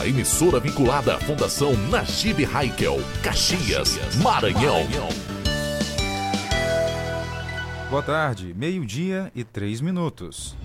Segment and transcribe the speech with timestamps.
[0.00, 4.88] A emissora vinculada à Fundação Najib Haikel, Caxias, Maranhão.
[7.90, 10.56] Boa tarde, meio-dia e três minutos.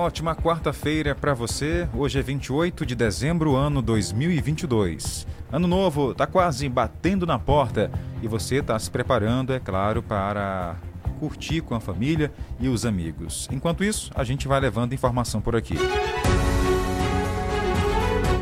[0.00, 1.86] Ótima quarta-feira para você.
[1.94, 5.26] Hoje é 28 de dezembro, ano 2022.
[5.52, 7.90] Ano novo está quase batendo na porta
[8.22, 10.76] e você está se preparando, é claro, para
[11.18, 13.46] curtir com a família e os amigos.
[13.52, 15.74] Enquanto isso, a gente vai levando informação por aqui.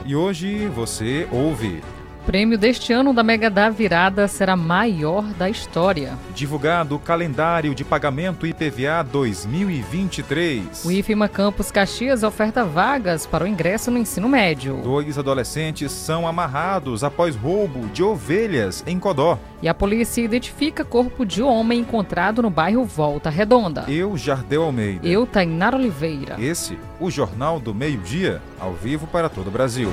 [0.07, 1.83] E hoje você ouve
[2.27, 6.19] prêmio deste ano da Mega da Virada será maior da história.
[6.35, 10.85] Divulgado o calendário de pagamento IPVA 2023.
[10.85, 14.81] O IFMA Campus Caxias oferta vagas para o ingresso no ensino médio.
[14.83, 19.39] Dois adolescentes são amarrados após roubo de ovelhas em Codó.
[19.63, 23.85] E a polícia identifica corpo de homem encontrado no bairro Volta Redonda.
[23.89, 25.07] Eu, Jardel Almeida.
[25.07, 26.37] Eu, Tainara Oliveira.
[26.39, 29.91] Esse, o Jornal do Meio-Dia, ao vivo para todo o Brasil.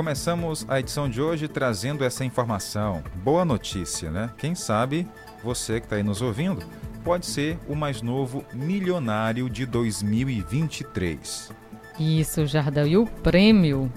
[0.00, 3.04] Começamos a edição de hoje trazendo essa informação.
[3.16, 4.30] Boa notícia, né?
[4.38, 5.06] Quem sabe
[5.44, 6.64] você que está aí nos ouvindo
[7.04, 11.52] pode ser o mais novo milionário de 2023.
[11.98, 12.86] Isso, Jardel.
[12.86, 13.92] E o prêmio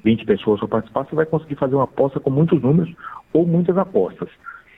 [0.04, 2.94] 20 pessoas para participar, você vai conseguir fazer uma aposta com muitos números
[3.32, 4.28] ou muitas apostas.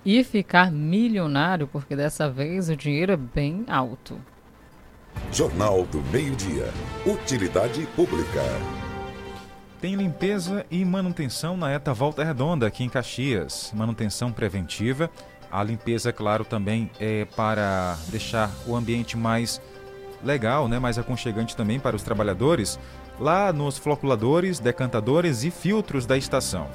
[0.05, 1.67] e ficar milionário?
[1.67, 4.19] Porque dessa vez o dinheiro é bem alto.
[5.31, 6.71] Jornal do Meio-Dia.
[7.05, 8.41] Utilidade Pública.
[9.79, 13.71] Tem limpeza e manutenção na ETA Volta Redonda, aqui em Caxias.
[13.75, 15.09] Manutenção preventiva.
[15.51, 19.61] A limpeza, claro, também é para deixar o ambiente mais
[20.23, 22.79] legal, né, mais aconchegante também para os trabalhadores
[23.19, 26.67] lá nos floculadores, decantadores e filtros da estação.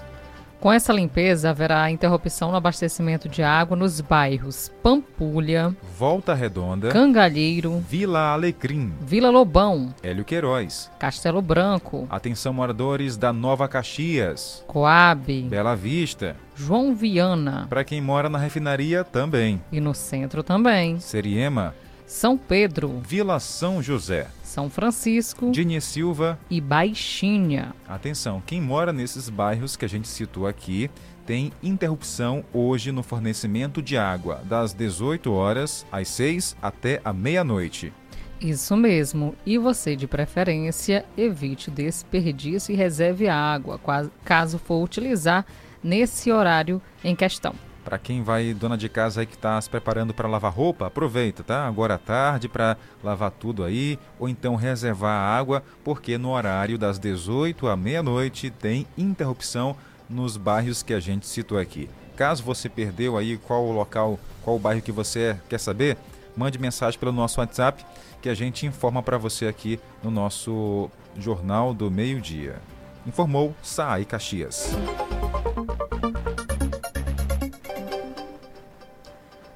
[0.60, 7.82] Com essa limpeza, haverá interrupção no abastecimento de água nos bairros Pampulha, Volta Redonda, Cangalheiro,
[7.88, 10.88] Vila Alecrim, Vila Lobão, Hélio Queiroz.
[11.00, 16.36] Castelo Branco, Atenção moradores da Nova Caxias, Coab, Bela Vista.
[16.54, 19.60] João Viana Para quem mora na refinaria também.
[19.72, 21.00] e no centro também.
[21.00, 21.74] Seriema,
[22.12, 26.38] São Pedro, Vila São José, São Francisco Diniz Silva.
[26.50, 27.74] e Baixinha.
[27.88, 30.90] Atenção, quem mora nesses bairros que a gente citou aqui
[31.24, 37.92] tem interrupção hoje no fornecimento de água, das 18 horas às 6 até a meia-noite.
[38.38, 39.34] Isso mesmo.
[39.46, 45.46] E você, de preferência, evite desperdício e reserve água, qua- caso for utilizar
[45.82, 47.54] nesse horário em questão.
[47.84, 51.42] Para quem vai, dona de casa aí que está se preparando para lavar roupa, aproveita,
[51.42, 51.66] tá?
[51.66, 56.78] Agora à tarde para lavar tudo aí, ou então reservar a água, porque no horário
[56.78, 59.76] das 18 à meia-noite tem interrupção
[60.08, 61.90] nos bairros que a gente citou aqui.
[62.16, 65.96] Caso você perdeu aí qual o local, qual o bairro que você quer saber,
[66.36, 67.84] mande mensagem pelo nosso WhatsApp
[68.20, 70.88] que a gente informa para você aqui no nosso
[71.18, 72.60] Jornal do Meio-Dia.
[73.04, 74.70] Informou Saai Caxias.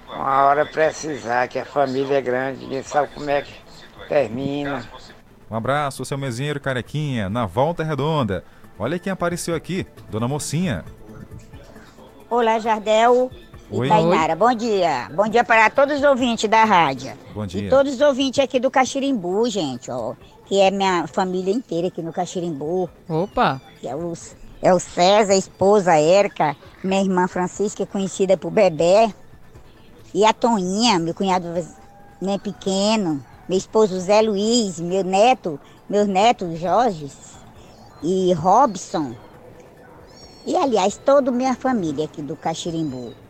[0.09, 3.53] uma hora precisar, que a família é grande, ninguém sabe como é que
[4.09, 4.83] termina.
[5.51, 8.43] Um abraço, seu mesinheiro carequinha, na Volta Redonda.
[8.79, 10.85] Olha quem apareceu aqui, Dona Mocinha.
[12.29, 13.31] Olá, Jardel
[13.71, 13.87] Oi.
[13.87, 14.37] e Tainara.
[14.37, 15.11] Bom dia.
[15.15, 17.13] Bom dia para todos os ouvintes da rádio.
[17.35, 17.63] Bom dia.
[17.63, 20.15] E todos os ouvintes aqui do Caxirimbu, gente, ó.
[20.47, 22.89] Que é minha família inteira aqui no Caxirimbu.
[23.09, 23.61] Opa!
[23.81, 24.13] Que é o,
[24.63, 29.13] é o César, a esposa a Érica, minha irmã Francisca, conhecida por Bebé.
[30.15, 31.49] E a Toninha, meu cunhado
[32.21, 33.23] né, pequeno.
[33.49, 35.59] Meu esposo Zé Luiz, meu neto,
[35.89, 37.09] meus netos Jorge
[38.03, 39.15] e Robson.
[40.47, 43.26] E, aliás, toda minha família aqui do Caxirimbu.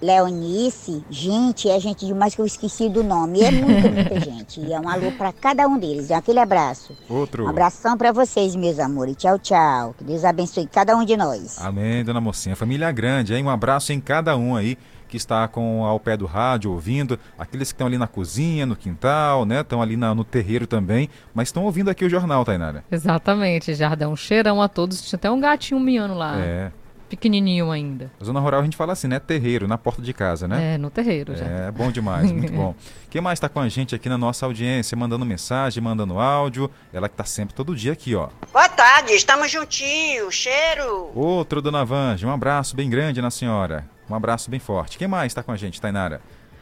[0.00, 3.42] Leonice, gente, é gente demais que eu esqueci do nome.
[3.42, 4.60] É muita, muita gente.
[4.60, 6.10] E é um alô para cada um deles.
[6.10, 6.96] É aquele abraço.
[7.08, 7.44] Outro.
[7.44, 9.16] Um abração para vocês, meus amores.
[9.16, 9.94] Tchau, tchau.
[9.96, 11.58] Que Deus abençoe cada um de nós.
[11.60, 12.54] Amém, Dona Mocinha.
[12.54, 13.44] Família grande, hein?
[13.44, 14.78] Um abraço em cada um aí
[15.08, 18.76] que está com ao pé do rádio ouvindo, aqueles que estão ali na cozinha, no
[18.76, 19.62] quintal, né?
[19.62, 22.84] Estão ali na, no terreiro também, mas estão ouvindo aqui o jornal, Tainara.
[22.92, 24.10] Exatamente, Jardel.
[24.10, 25.00] Um cheirão a todos.
[25.00, 26.38] Tinha até um gatinho miando lá.
[26.38, 26.70] É.
[27.08, 28.10] Pequenininho ainda.
[28.20, 29.18] Na zona rural a gente fala assim, né?
[29.18, 30.74] Terreiro, na porta de casa, né?
[30.74, 31.44] É, no terreiro já.
[31.44, 32.74] É, bom demais, muito bom.
[33.10, 36.70] Quem mais está com a gente aqui na nossa audiência, mandando mensagem, mandando áudio?
[36.92, 38.28] Ela que está sempre todo dia aqui, ó.
[38.52, 41.10] Boa tarde, estamos juntinhos, cheiro.
[41.14, 43.84] Outro, Dona Vange, um abraço bem grande na senhora.
[44.08, 44.96] Um abraço bem forte.
[44.98, 46.20] Quem mais está com a gente, Tainara?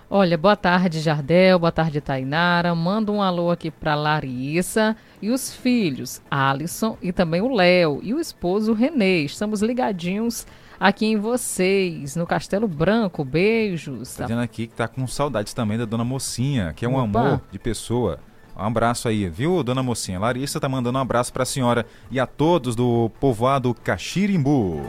[0.09, 2.73] Olha, boa tarde, Jardel, boa tarde, Tainara.
[2.77, 8.15] Manda um alô aqui para Larissa e os filhos, Alisson e também o Léo e
[8.15, 9.25] o esposo Renê.
[9.25, 10.47] Estamos ligadinhos
[10.79, 13.25] aqui em vocês, no Castelo Branco.
[13.25, 14.15] Beijos.
[14.15, 17.03] Tá dizendo aqui que tá com saudades também da Dona Mocinha, que é um Opa.
[17.03, 18.21] amor de pessoa.
[18.57, 20.21] Um abraço aí, viu, Dona Mocinha?
[20.21, 24.83] Larissa tá mandando um abraço para a senhora e a todos do povoado Caxirimbu.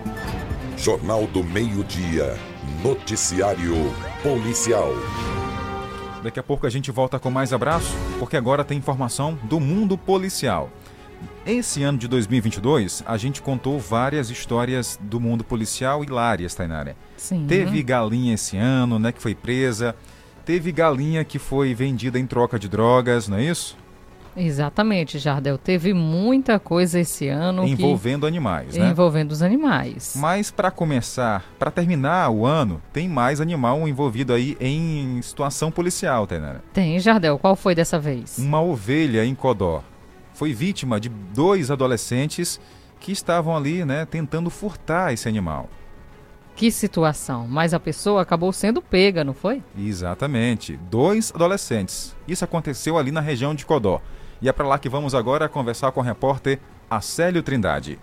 [0.78, 2.38] Jornal do Meio-Dia.
[2.84, 3.74] Noticiário
[4.22, 4.92] Policial.
[6.22, 9.98] Daqui a pouco a gente volta com mais abraço, porque agora tem informação do mundo
[9.98, 10.70] policial.
[11.46, 16.96] Esse ano de 2022, a gente contou várias histórias do mundo policial hilárias, Tainara.
[17.16, 17.46] Sim.
[17.48, 19.96] Teve galinha esse ano, né, que foi presa.
[20.46, 23.78] Teve galinha que foi vendida em troca de drogas, não é isso?
[24.38, 25.58] Exatamente, Jardel.
[25.58, 27.64] Teve muita coisa esse ano.
[27.66, 28.90] que- Envolvendo animais, né?
[28.90, 30.14] Envolvendo os animais.
[30.16, 36.28] Mas para começar, para terminar o ano, tem mais animal envolvido aí em situação policial,
[36.28, 36.64] Tainara.
[36.72, 37.38] Tem, Jardel.
[37.40, 38.38] Qual foi dessa vez?
[38.38, 39.84] Uma ovelha em Codó
[40.34, 42.60] foi vítima de dois adolescentes
[43.00, 45.68] que estavam ali, né, tentando furtar esse animal.
[46.56, 47.48] Que situação.
[47.48, 49.64] Mas a pessoa acabou sendo pega, não foi?
[49.78, 52.16] Exatamente, dois adolescentes.
[52.28, 54.02] Isso aconteceu ali na região de Codó.
[54.42, 58.00] E é para lá que vamos agora conversar com o repórter Acélio Trindade.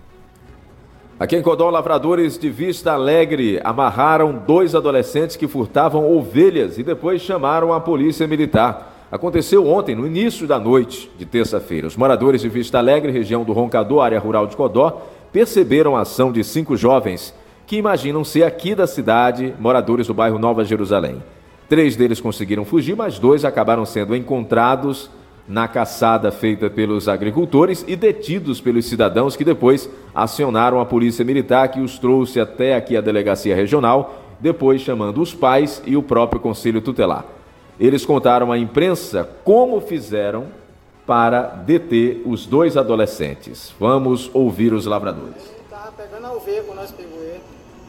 [1.17, 7.21] Aqui em Codó, lavradores de Vista Alegre amarraram dois adolescentes que furtavam ovelhas e depois
[7.21, 9.07] chamaram a polícia militar.
[9.09, 11.87] Aconteceu ontem, no início da noite de terça-feira.
[11.87, 16.33] Os moradores de Vista Alegre, região do Roncador, área rural de Codó, perceberam a ação
[16.33, 17.33] de cinco jovens
[17.65, 21.23] que imaginam ser aqui da cidade, moradores do bairro Nova Jerusalém.
[21.69, 25.09] Três deles conseguiram fugir, mas dois acabaram sendo encontrados
[25.47, 31.67] na caçada feita pelos agricultores e detidos pelos cidadãos que depois acionaram a polícia militar
[31.69, 36.41] que os trouxe até aqui a delegacia regional, depois chamando os pais e o próprio
[36.41, 37.25] conselho tutelar.
[37.79, 40.47] Eles contaram à imprensa como fizeram
[41.05, 43.73] para deter os dois adolescentes.
[43.79, 45.53] Vamos ouvir os lavradores.
[45.69, 47.41] Tava pegando a ovelha quando nós pegou ele.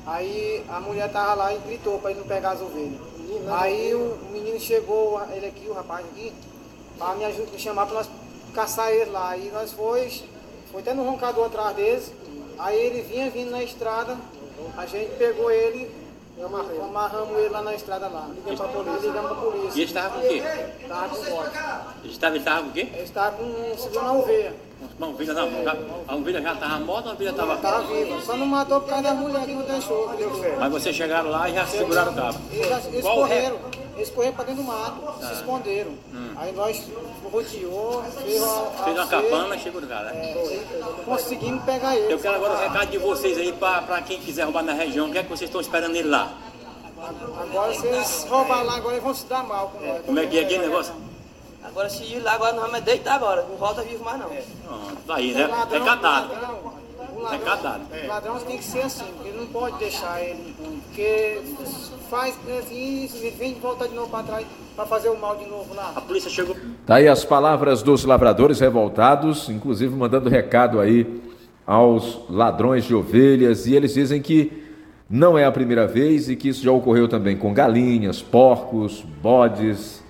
[0.06, 3.00] Aí a mulher tava lá e gritou pra ele não pegar as ovelhas.
[3.48, 6.32] Aí o menino chegou, ele aqui, o rapaz aqui,
[6.98, 8.08] pra me, ajudar, me chamar pra nós
[8.54, 9.30] caçar ele lá.
[9.30, 10.10] Aí nós foi,
[10.70, 12.12] foi até no roncador atrás deles.
[12.58, 14.16] Aí ele vinha vindo na estrada,
[14.76, 15.90] a gente pegou ele,
[16.82, 18.28] amarramos ele lá na estrada lá.
[18.34, 19.78] Ligamos pra polícia, ligamos pra polícia.
[19.78, 20.42] E ele estava com o quê?
[20.88, 21.58] Tava com morte.
[22.02, 22.80] Ele estava, ele estava com o quê?
[22.80, 24.65] Ele estava com, segurando a ovelha.
[24.98, 25.48] Uma ovelha não,
[26.08, 27.56] a ovelha já estava morta ou a ovelha estava...
[27.56, 30.56] Tava viva, só não matou por causa da mulher que não deixou, que deu fé.
[30.58, 32.38] Mas vocês chegaram lá e já seguraram o cabo.
[32.50, 33.58] Eles, já- eles correram,
[33.96, 35.92] eles correram pra dentro do mato, se esconderam.
[36.36, 36.82] Aí nós
[37.32, 38.70] rodeou, fez uma, Hum.
[38.84, 40.12] Fez uma capana e chegou no cara.
[40.12, 40.34] né?
[41.04, 42.12] conseguimos pegar ele.
[42.12, 45.08] Eu quero agora o recado de vocês aí para quem quiser roubar na região.
[45.08, 46.32] O que é que vocês estão esperando ele lá?
[47.40, 50.02] Agora eles roubar lá, agora eles vão se dar mal com nós.
[50.04, 50.94] Como é que é aquele negócio?
[51.66, 54.28] Agora se ir lá, agora não vamos deitar agora, não volta vivo mais não.
[54.28, 55.46] Pronto, tá aí, né?
[55.46, 56.32] Ladrão, É catado.
[56.32, 56.58] ladrão,
[57.16, 57.82] o ladrão, Recadado.
[58.04, 61.40] O ladrão tem que ser assim, porque ele não pode deixar ele, porque
[62.10, 64.46] faz assim, ele vem voltar de novo para trás
[64.76, 65.92] para fazer o mal de novo lá.
[65.96, 66.54] A polícia chegou.
[66.86, 71.22] Tá aí as palavras dos lavradores revoltados, inclusive mandando recado aí
[71.66, 74.64] aos ladrões de ovelhas, e eles dizem que
[75.08, 80.04] não é a primeira vez e que isso já ocorreu também com galinhas, porcos, bodes,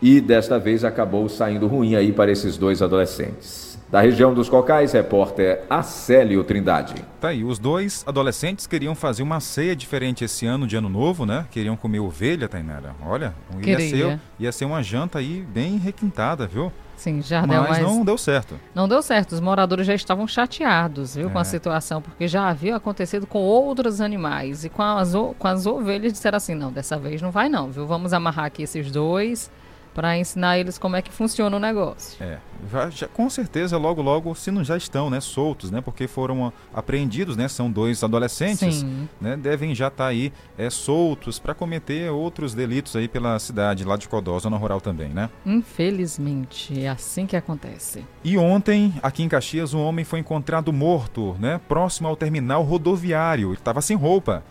[0.00, 3.76] e desta vez acabou saindo ruim aí para esses dois adolescentes.
[3.90, 6.94] Da região dos Cocais, repórter Acélio Trindade.
[7.20, 11.24] Tá aí, os dois adolescentes queriam fazer uma ceia diferente esse ano de ano novo,
[11.24, 11.46] né?
[11.52, 12.96] Queriam comer ovelha, Tainara.
[13.06, 16.72] Olha, ia ser, ia ser uma janta aí bem requintada, viu?
[16.96, 18.58] Sim, Jardel, mas, mas não deu certo.
[18.74, 19.32] Não deu certo.
[19.32, 21.42] Os moradores já estavam chateados, viu, com É.
[21.42, 24.64] a situação, porque já havia acontecido com outros animais.
[24.64, 27.86] E com as, com as ovelhas disseram assim: não, dessa vez não vai, não, viu?
[27.86, 29.48] Vamos amarrar aqui esses dois
[29.96, 32.22] para ensinar eles como é que funciona o negócio.
[32.22, 32.36] É,
[32.70, 36.44] já, já- com certeza logo logo, se não já estão, né, soltos, né, porque foram
[36.48, 39.08] ah, apreendidos, né, são dois adolescentes, Sim.
[39.18, 43.96] né, devem já estar aí é, soltos para cometer outros delitos aí pela cidade lá
[43.96, 45.30] de Codó, zona rural também, né?
[45.46, 48.04] Infelizmente, é assim que acontece.
[48.22, 53.48] E ontem, aqui em Caxias, um homem foi encontrado morto, né, próximo ao terminal rodoviário,
[53.48, 54.44] ele estava sem roupa.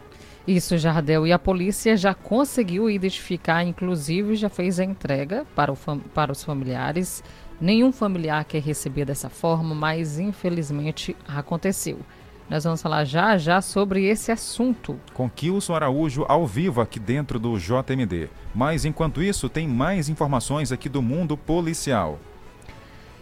[0.48, 1.26] Isso, Jardel.
[1.26, 6.44] E a polícia já conseguiu identificar, inclusive já fez a entrega para, fam- para os
[6.44, 7.24] familiares.
[7.60, 12.00] Nenhum familiar quer receber dessa forma, mas infelizmente aconteceu.
[12.48, 15.00] Nós vamos falar já já sobre esse assunto.
[15.16, 18.30] Com Kilson Araújo ao vivo aqui dentro do JMD.
[18.54, 22.20] Mas enquanto isso, tem mais informações aqui do mundo policial.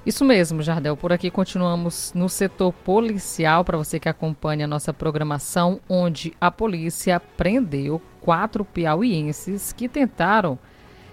[0.05, 0.97] Isso mesmo, Jardel.
[0.97, 6.51] Por aqui continuamos no setor policial, para você que acompanha a nossa programação, onde a
[6.51, 10.59] polícia prendeu quatro piauienses que tentaram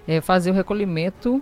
[0.05, 1.41] eh, fazer o recolhimento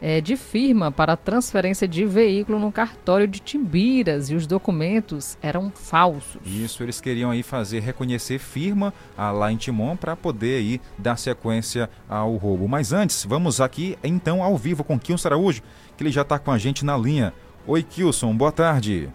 [0.00, 5.70] eh, de firma para transferência de veículo no cartório de Timbiras e os documentos eram
[5.70, 6.40] falsos.
[6.44, 11.16] Isso, eles queriam aí fazer reconhecer firma ah, lá em Timon para poder aí dar
[11.16, 12.68] sequência ao roubo.
[12.68, 15.62] Mas antes, vamos aqui então ao vivo com Kilson Araújo,
[15.96, 17.32] que ele já está com a gente na linha.
[17.66, 19.08] Oi, Kilson, boa tarde.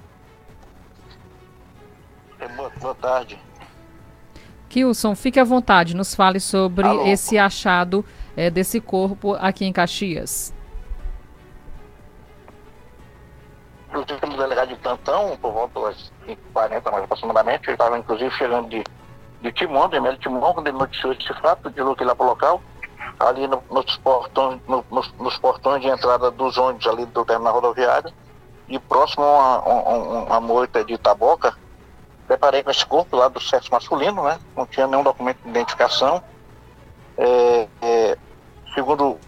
[2.55, 3.39] Boa, boa tarde.
[4.67, 7.05] Kilson, fique à vontade, nos fale sobre Alô.
[7.05, 8.05] esse achado
[8.37, 10.53] eh, desse corpo aqui em Caxias.
[13.91, 17.67] Inclusive, temos delegado de plantão, por volta das 5h40 mais aproximadamente.
[17.67, 18.81] Ele estava, inclusive, chegando de,
[19.41, 22.61] de Timon, de Emílio Timon, quando ele noticiou esse fato, deslocou lá para o local.
[23.19, 27.53] Ali no- nos, portões, no- nos, nos portões de entrada dos ônibus ali do terminal
[27.55, 28.13] rodoviário.
[28.69, 31.53] E próximo a, a, a uma moita de Taboca,
[32.27, 34.39] preparei com esse corpo lá do sexo masculino, né?
[34.55, 36.23] Não tinha nenhum documento de identificação.
[37.17, 38.17] É, é,
[38.73, 39.19] segundo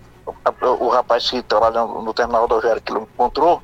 [0.45, 3.61] a- o rapaz que trabalha no terminal rodoviário que ele encontrou,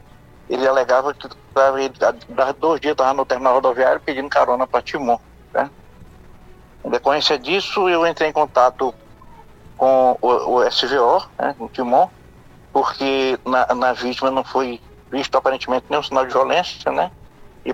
[0.50, 1.94] ele alegava que tava, ele,
[2.38, 5.20] há dois dias estava no terminal rodoviário pedindo carona para Timon.
[5.54, 5.70] Né?
[6.84, 8.94] Em decorrência disso, eu entrei em contato
[9.78, 12.10] com o, o SVO, né, o Timon,
[12.74, 14.82] porque na, na vítima não foi
[15.12, 17.12] visto aparentemente nenhum sinal de violência, né?
[17.66, 17.74] E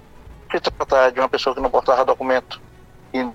[0.52, 2.62] se tratar de uma pessoa que não portava documento
[3.14, 3.30] e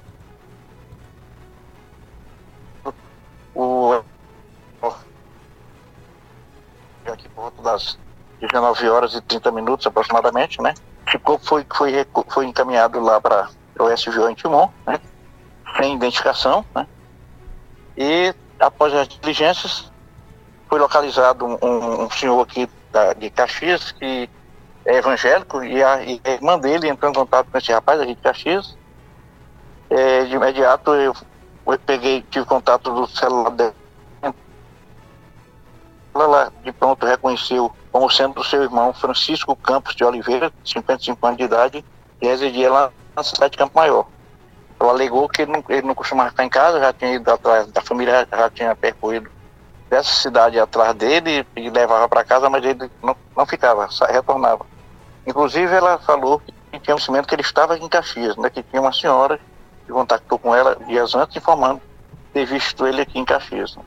[3.54, 4.02] o
[7.06, 7.98] aqui por volta das
[8.40, 10.74] 19 horas e 30 minutos aproximadamente, né?
[11.08, 11.92] Ficou, foi, foi,
[12.30, 13.48] foi encaminhado lá para
[13.80, 15.00] o SVO em Timon, né?
[15.76, 16.86] Sem identificação, né?
[17.96, 19.92] E após as diligências,
[20.68, 24.30] foi localizado um, um- senhor aqui da- de Caxias que
[24.86, 28.14] é evangélico e a, e a irmã dele entrou em contato com esse rapaz aqui
[28.14, 28.78] de Caxias.
[29.90, 31.12] É, de imediato eu,
[31.66, 33.74] eu peguei, tive contato do celular dele.
[36.14, 41.38] Ela de pronto reconheceu como sendo o seu irmão Francisco Campos de Oliveira, 55 anos
[41.38, 41.84] de idade,
[42.20, 44.06] e residia lá na cidade de Campo Maior.
[44.78, 47.66] Ela alegou que ele não, ele não costumava ficar em casa, já tinha ido atrás
[47.66, 49.30] da família, já tinha percorrido
[49.90, 54.64] dessa cidade atrás dele e levava para casa, mas ele não, não ficava, retornava.
[55.26, 58.92] Inclusive, ela falou que tinha conhecimento que ele estava em Caxias, né, que tinha uma
[58.92, 59.38] senhora
[59.84, 61.82] que contactou com ela dias antes, informando
[62.32, 63.76] ter visto ele aqui em Caxias.
[63.76, 63.82] né.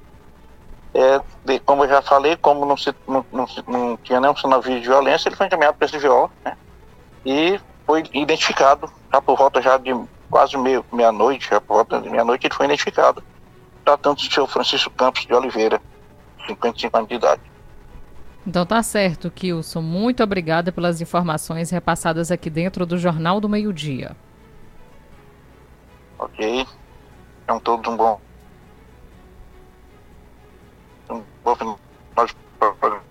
[0.94, 4.62] É, de- como eu já falei, como não, se, não, não, não tinha nenhum sinal
[4.62, 6.56] de violência, ele foi encaminhado para esse VO, né,
[7.26, 9.92] e foi identificado, já por volta já de
[10.30, 13.24] quase meio- meia-noite, já por volta de meia-noite, ele foi identificado,
[13.84, 15.82] tratando-se do seu Francisco Campos de Oliveira,
[16.48, 17.42] 55 anos de idade.
[18.46, 19.82] Então tá certo, Kilson.
[19.82, 24.16] Muito obrigada pelas informações repassadas aqui dentro do Jornal do Meio-Dia.
[26.20, 26.68] Ok?
[27.44, 28.20] Então, todos um bom.
[31.44, 31.78] Bom final
[32.26, 33.04] de programa.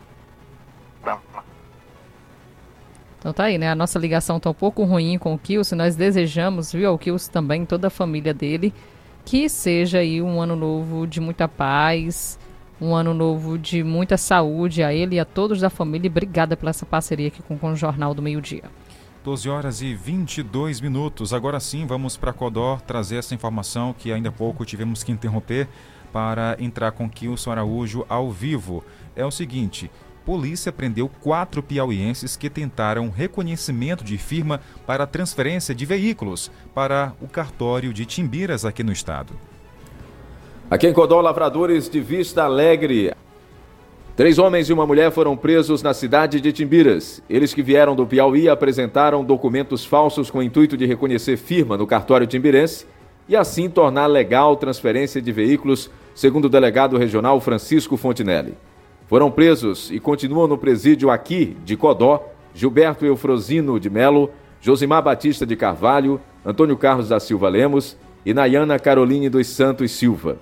[3.19, 3.71] Então tá aí, né?
[3.71, 5.77] A nossa ligação tá um pouco ruim com o Kilson.
[5.77, 8.75] Nós desejamos, viu, ao Kilson também, toda a família dele,
[9.25, 12.37] que seja aí um ano novo de muita paz,
[12.81, 16.09] um ano novo de muita saúde a ele e a todos da família.
[16.09, 18.65] E obrigada pela essa parceria aqui com, com o Jornal do Meio-Dia.
[19.23, 21.33] 12 horas e 22 minutos.
[21.33, 25.69] Agora sim, vamos para Codó trazer essa informação que ainda há pouco tivemos que interromper
[26.13, 28.85] para entrar com Kilson Araújo ao vivo.
[29.17, 29.91] É o seguinte:
[30.25, 37.27] polícia prendeu quatro piauienses que tentaram reconhecimento de firma para transferência de veículos para o
[37.27, 39.33] cartório de Timbiras aqui no estado.
[40.71, 43.13] Aqui em Codó, lavradores de Vista Alegre.
[44.15, 47.23] Três homens e uma mulher foram presos na cidade de Timbiras.
[47.29, 51.87] Eles que vieram do Piauí apresentaram documentos falsos com o intuito de reconhecer firma no
[51.87, 52.87] cartório timbirense
[53.33, 58.55] e assim tornar legal transferência de veículos, segundo o delegado regional Francisco Fontinelli.
[59.09, 65.47] Foram presos e continuam no presídio aqui de Codó Gilberto Eufrosino de Melo, Josimar Batista
[65.47, 70.37] de Carvalho, Antônio Carlos da Silva Lemos e Nayana Caroline dos Santos Silva.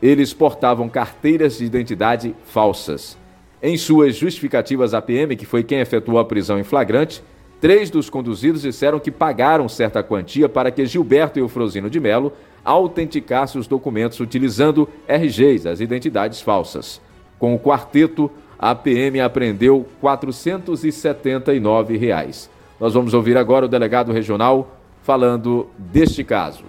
[0.00, 3.18] Eles portavam carteiras de identidade falsas.
[3.62, 7.22] Em suas justificativas à PM, que foi quem efetuou a prisão em flagrante,
[7.60, 12.32] três dos conduzidos disseram que pagaram certa quantia para que Gilberto Eufrosino de Melo
[12.64, 17.00] autenticasse os documentos utilizando RGs, as identidades falsas.
[17.38, 22.50] Com o quarteto, a PM apreendeu 479 reais.
[22.78, 26.64] Nós vamos ouvir agora o delegado regional falando deste caso.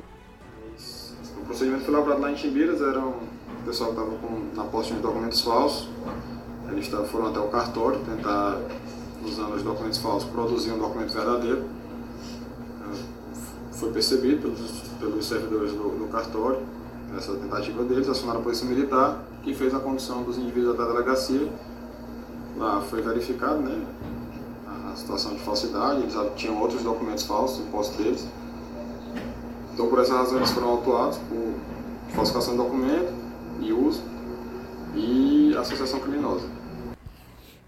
[1.41, 4.11] O procedimento foi lavrado lá em Timbiras, era um o pessoal estava
[4.55, 5.87] na posse de documentos falsos.
[6.71, 8.59] Eles foram até o cartório tentar,
[9.25, 11.65] usando os documentos falsos, produzir um documento verdadeiro.
[13.73, 16.59] Foi percebido pelos, pelos servidores do, do cartório
[17.17, 20.93] essa tentativa deles, acionaram a Polícia Militar, que fez a condução dos indivíduos até a
[20.93, 21.49] delegacia.
[22.57, 23.85] Lá foi verificado né,
[24.91, 28.27] a situação de falsidade, eles tinham outros documentos falsos em posse deles.
[29.73, 31.53] Então, por essa razão, eles foram autuados por
[32.13, 33.13] falsificação de documento
[33.59, 34.01] e uso
[34.95, 36.45] e associação criminosa.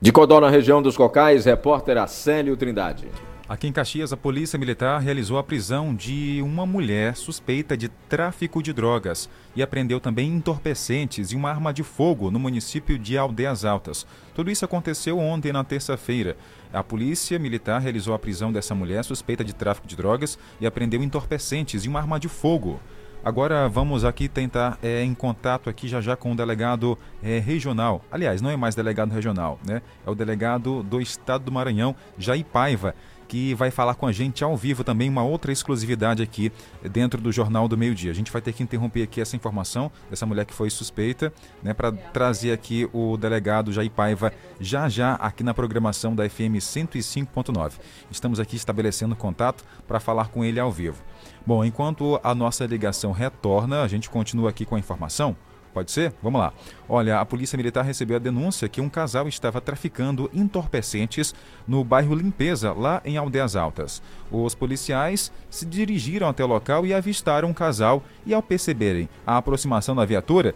[0.03, 3.07] De Codó, na região dos Cocais, repórter Acélio Trindade.
[3.47, 8.61] Aqui em Caxias, a Polícia Militar realizou a prisão de uma mulher suspeita de tráfico
[8.61, 13.63] de drogas e apreendeu também entorpecentes e uma arma de fogo no município de Aldeias
[13.63, 14.05] Altas.
[14.35, 16.35] Tudo isso aconteceu ontem, na terça-feira.
[16.73, 21.01] A Polícia Militar realizou a prisão dessa mulher suspeita de tráfico de drogas e apreendeu
[21.01, 22.77] entorpecentes e uma arma de fogo.
[23.23, 28.03] Agora vamos aqui tentar é, em contato aqui já já com o delegado é, regional.
[28.12, 29.81] Aliás, não é mais delegado regional, né?
[30.05, 32.93] É o delegado do Estado do Maranhão, Jair Paiva
[33.33, 36.51] que vai falar com a gente ao vivo também, uma outra exclusividade aqui
[36.91, 38.12] dentro do Jornal do Meio Dia.
[38.12, 41.33] A gente vai ter que interromper aqui essa informação dessa mulher que foi suspeita,
[41.63, 46.59] né, para trazer aqui o delegado Jair Paiva já já aqui na programação da FM
[46.59, 47.71] 105.9.
[48.12, 51.01] Estamos aqui estabelecendo contato para falar com ele ao vivo.
[51.45, 55.36] Bom, enquanto a nossa ligação retorna, a gente continua aqui com a informação.
[55.73, 56.13] Pode ser?
[56.21, 56.53] Vamos lá.
[56.88, 61.34] Olha, a Polícia Militar recebeu a denúncia que um casal estava traficando entorpecentes
[61.67, 64.01] no bairro Limpeza, lá em Aldeias Altas.
[64.32, 69.36] Os policiais se dirigiram até o local e avistaram o casal e, ao perceberem a
[69.36, 70.53] aproximação da viatura,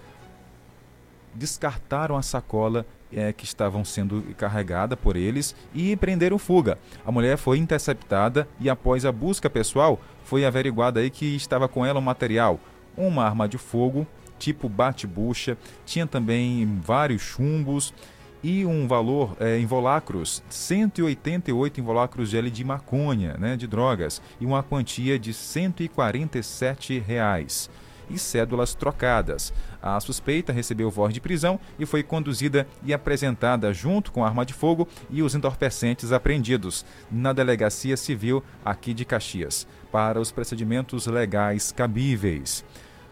[1.33, 6.77] descartaram a sacola é, que estavam sendo carregada por eles e prenderam fuga.
[7.05, 11.85] A mulher foi interceptada e após a busca pessoal foi averiguada aí que estava com
[11.85, 12.59] ela um material,
[12.95, 14.05] uma arma de fogo,
[14.37, 17.93] tipo bate-bucha, tinha também vários chumbos
[18.43, 24.45] e um valor é, em volacros, 188 involacros de de maconha, né, de drogas, e
[24.45, 27.69] uma quantia de 147 reais
[28.09, 29.53] e cédulas trocadas.
[29.81, 34.53] A suspeita recebeu voz de prisão e foi conduzida e apresentada junto com arma de
[34.53, 41.71] fogo e os entorpecentes apreendidos na Delegacia Civil aqui de Caxias, para os procedimentos legais
[41.71, 42.63] cabíveis.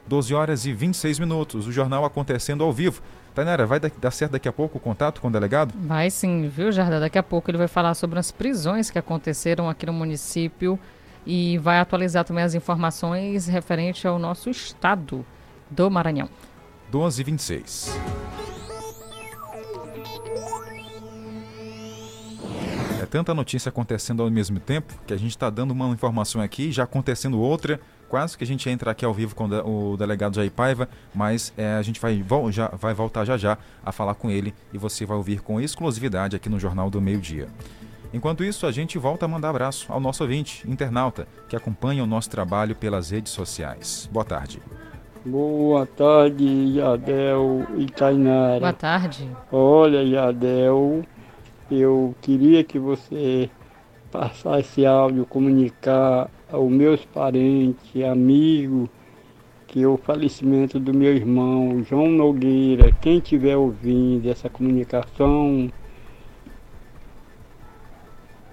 [0.08, 1.68] 12 horas e 26 minutos.
[1.68, 3.02] O jornal acontecendo ao vivo.
[3.34, 5.74] Tainara, vai dar certo daqui a pouco o contato com o delegado?
[5.76, 7.02] Vai sim, viu, Jarda?
[7.02, 10.80] Daqui a pouco ele vai falar sobre as prisões que aconteceram aqui no município
[11.26, 15.26] e vai atualizar também as informações referente ao nosso estado
[15.70, 16.30] do Maranhão.
[16.92, 18.00] 12 e 26.
[23.02, 26.72] É tanta notícia acontecendo ao mesmo tempo que a gente está dando uma informação aqui,
[26.72, 30.52] já acontecendo outra quase que a gente entra aqui ao vivo com o delegado Jair
[30.52, 34.54] Paiva, mas é, a gente vai, já, vai voltar já já a falar com ele
[34.72, 37.48] e você vai ouvir com exclusividade aqui no Jornal do Meio Dia.
[38.14, 42.08] Enquanto isso, a gente volta a mandar abraço ao nosso ouvinte, internauta, que acompanha o
[42.08, 44.10] nosso trabalho pelas redes sociais.
[44.12, 44.60] Boa tarde.
[45.26, 46.46] Boa tarde,
[46.78, 48.60] Yadel e Tainara.
[48.60, 49.30] Boa tarde.
[49.52, 51.04] Olha, Yadel,
[51.72, 53.50] eu queria que você
[54.12, 58.88] passasse esse áudio, comunicar aos meus parentes, amigos,
[59.68, 65.70] que o falecimento do meu irmão João Nogueira, quem estiver ouvindo essa comunicação,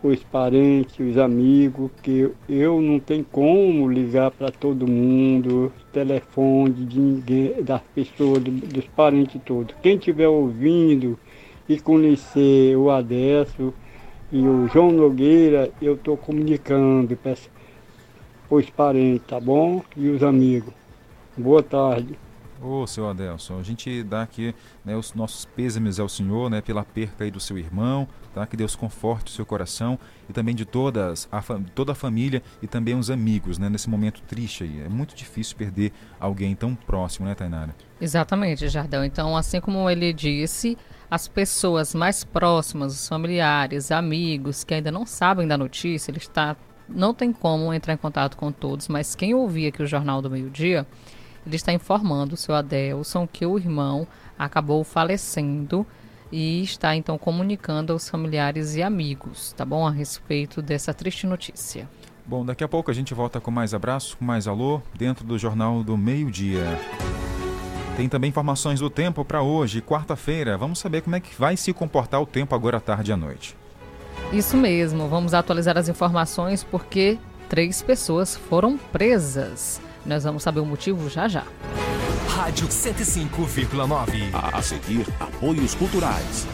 [0.02, 6.98] os parentes, os amigos, que eu não tenho como ligar para todo mundo, telefone de
[6.98, 9.74] ninguém, das pessoas, dos parentes todos.
[9.80, 11.18] Quem estiver ouvindo,
[11.68, 13.72] e conhecer o Adesso
[14.30, 17.34] e o João Nogueira, eu estou comunicando para
[18.50, 19.82] os parentes, tá bom?
[19.96, 20.72] E os amigos.
[21.36, 22.21] Boa tarde.
[22.62, 26.84] Ô, seu Adelson, a gente dá aqui né, os nossos pêsames ao senhor, né, pela
[26.84, 28.46] perca aí do seu irmão, tá?
[28.46, 29.98] Que Deus conforte o seu coração
[30.30, 31.42] e também de todas a
[31.74, 34.80] toda a família e também os amigos, né, nesse momento triste aí.
[34.80, 37.74] É muito difícil perder alguém tão próximo, né, Tainara?
[38.00, 39.04] Exatamente, Jardão.
[39.04, 40.78] Então, assim como ele disse,
[41.10, 46.56] as pessoas mais próximas, os familiares, amigos que ainda não sabem da notícia, ele está
[46.88, 50.30] não tem como entrar em contato com todos, mas quem ouvir aqui o Jornal do
[50.30, 50.86] Meio-Dia,
[51.46, 54.06] ele está informando o seu Adelson que o irmão
[54.38, 55.86] acabou falecendo
[56.30, 59.86] e está então comunicando aos familiares e amigos, tá bom?
[59.86, 61.88] A respeito dessa triste notícia.
[62.24, 65.36] Bom, daqui a pouco a gente volta com mais abraço, com mais alô, dentro do
[65.36, 66.78] Jornal do Meio-Dia.
[67.96, 70.56] Tem também informações do tempo para hoje, quarta-feira.
[70.56, 73.16] Vamos saber como é que vai se comportar o tempo agora à tarde e à
[73.16, 73.56] noite.
[74.32, 77.18] Isso mesmo, vamos atualizar as informações porque
[77.50, 79.80] três pessoas foram presas.
[80.04, 81.44] Nós vamos saber o motivo já já.
[82.28, 84.30] Rádio 105,9.
[84.32, 86.46] A seguir, apoios culturais.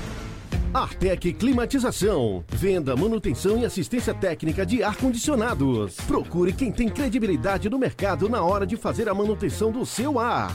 [0.73, 2.45] Artec Climatização.
[2.49, 5.97] Venda, manutenção e assistência técnica de ar-condicionados.
[6.07, 10.55] Procure quem tem credibilidade no mercado na hora de fazer a manutenção do seu ar.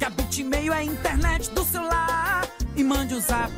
[0.00, 2.48] Que a Bitmail é a internet do celular.
[2.74, 3.52] E mande o um zap,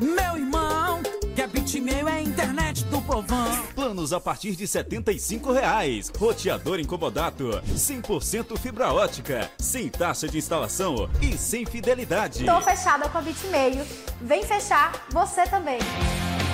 [0.00, 1.00] meu irmão.
[1.32, 3.64] Que a Bitmail é a internet do povão.
[3.72, 6.10] Planos a partir de 75 reais.
[6.18, 7.62] Roteador incomodato.
[7.72, 9.48] 100% fibra ótica.
[9.58, 12.44] Sem taxa de instalação e sem fidelidade.
[12.44, 13.86] Tô fechada com a Bitmail.
[14.20, 15.78] Vem fechar você também.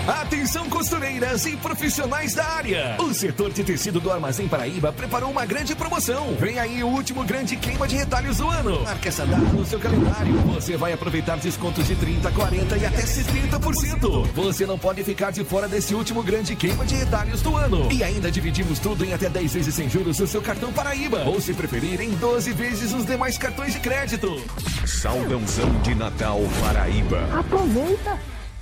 [0.07, 2.97] Atenção costureiras e profissionais da área.
[2.99, 6.35] O setor de tecido do Armazém Paraíba preparou uma grande promoção.
[6.41, 8.83] Vem aí o último grande queima de retalhos do ano.
[8.83, 10.35] Marque essa data no seu calendário.
[10.55, 14.27] Você vai aproveitar descontos de 30, 40 e até 70%.
[14.35, 17.89] Você não pode ficar de fora desse último grande queima de retalhos do ano.
[17.93, 21.23] E ainda dividimos tudo em até 10 vezes sem juros no seu cartão Paraíba.
[21.27, 24.45] Ou se preferir, em 12 vezes nos demais cartões de crédito.
[24.85, 27.21] Saldãozão de Natal Paraíba.
[27.39, 28.32] Aproveita!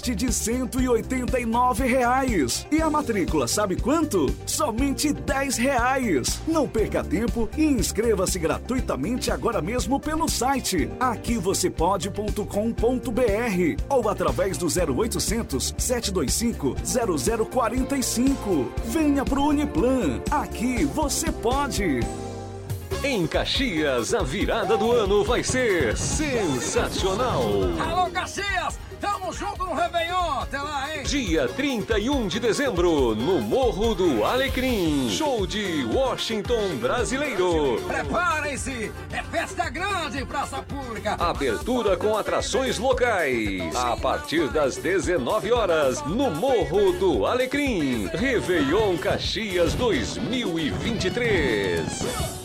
[0.00, 2.66] de 189 reais.
[2.70, 4.34] E a matrícula, sabe quanto?
[4.44, 6.40] Somente 10 reais.
[6.46, 15.74] Não perca tempo e inscreva-se gratuitamente agora mesmo pelo site aquivocêpode.com.br ou através do 0800
[15.76, 16.76] 725
[17.50, 18.72] 0045.
[18.86, 20.20] Venha pro Uniplan.
[20.30, 22.00] Aqui você pode.
[23.04, 27.42] Em Caxias, a virada do ano vai ser sensacional.
[27.78, 28.78] Alô, Caxias!
[29.00, 31.02] Tamo junto no Réveillon, até lá, hein?
[31.04, 35.08] Dia 31 de dezembro, no Morro do Alecrim.
[35.10, 37.80] Show de Washington Brasileiro.
[37.86, 38.90] Preparem-se!
[39.12, 41.14] É festa grande praça pública.
[41.18, 43.74] Abertura com atrações locais.
[43.76, 48.08] A partir das 19 horas, no Morro do Alecrim.
[48.14, 52.35] Réveillon Caxias 2023.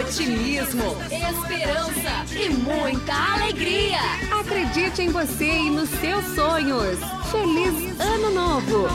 [0.00, 3.98] Otimismo, esperança e muita alegria.
[4.40, 6.98] Acredite em você e nos seus sonhos.
[7.30, 8.88] Feliz Ano Novo!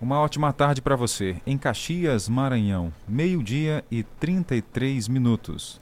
[0.00, 1.36] Uma ótima tarde para você.
[1.46, 5.80] Em Caxias, Maranhão, meio-dia e 33 minutos.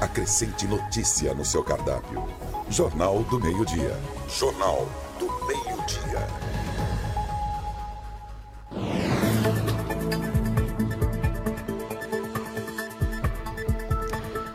[0.00, 2.28] Acrescente notícia no seu cardápio.
[2.68, 3.96] Jornal do Meio-Dia.
[4.28, 6.51] Jornal do Meio-Dia.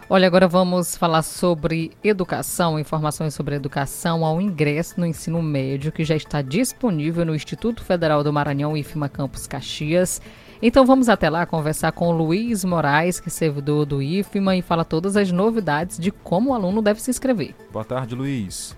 [0.10, 6.06] Olha, agora vamos falar sobre educação, informações sobre educação ao ingresso no ensino médio, que
[6.06, 10.22] já está disponível no Instituto Federal do Maranhão, IFMA Campus Caxias.
[10.62, 14.62] Então vamos até lá conversar com o Luiz Moraes, que é servidor do IFMA, e
[14.62, 17.54] fala todas as novidades de como o aluno deve se inscrever.
[17.70, 18.78] Boa tarde, Luiz.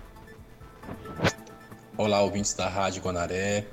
[1.96, 3.68] Olá, ouvintes da Rádio Guanaré.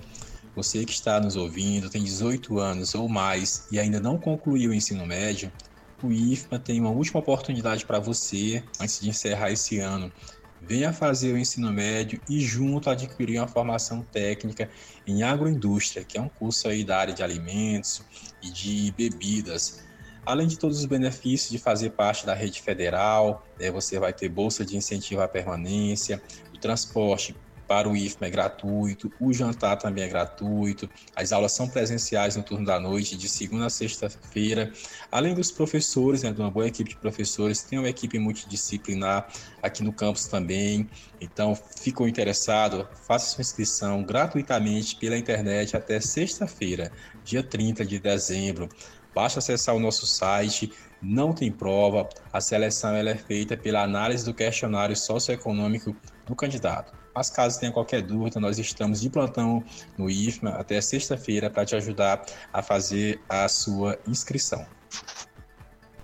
[0.56, 4.74] Você que está nos ouvindo, tem 18 anos ou mais e ainda não concluiu o
[4.76, 5.52] ensino médio,
[6.02, 10.12] o IFMA tem uma última oportunidade para você antes de encerrar esse ano.
[10.62, 14.70] Venha fazer o ensino médio e junto adquirir uma formação técnica
[15.06, 18.02] em agroindústria, que é um curso aí da área de alimentos
[18.42, 19.84] e de bebidas.
[20.26, 24.28] Além de todos os benefícios de fazer parte da rede federal, né, você vai ter
[24.30, 26.22] bolsa de incentivo à permanência,
[26.54, 27.36] o transporte
[27.68, 32.44] para o IFMA é gratuito, o jantar também é gratuito, as aulas são presenciais no
[32.44, 34.72] turno da noite, de segunda a sexta-feira.
[35.12, 39.28] Além dos professores, né, de uma boa equipe de professores, tem uma equipe multidisciplinar
[39.62, 40.90] aqui no campus também.
[41.20, 46.92] Então, ficou interessado, faça sua inscrição gratuitamente pela internet até sexta-feira,
[47.24, 48.70] dia 30 de dezembro.
[49.14, 54.34] Basta acessar o nosso site, não tem prova, a seleção é feita pela análise do
[54.34, 56.94] questionário socioeconômico do candidato.
[57.18, 59.64] Mas caso tenha qualquer dúvida, nós estamos de plantão
[59.98, 64.64] no IFMA até sexta-feira para te ajudar a fazer a sua inscrição.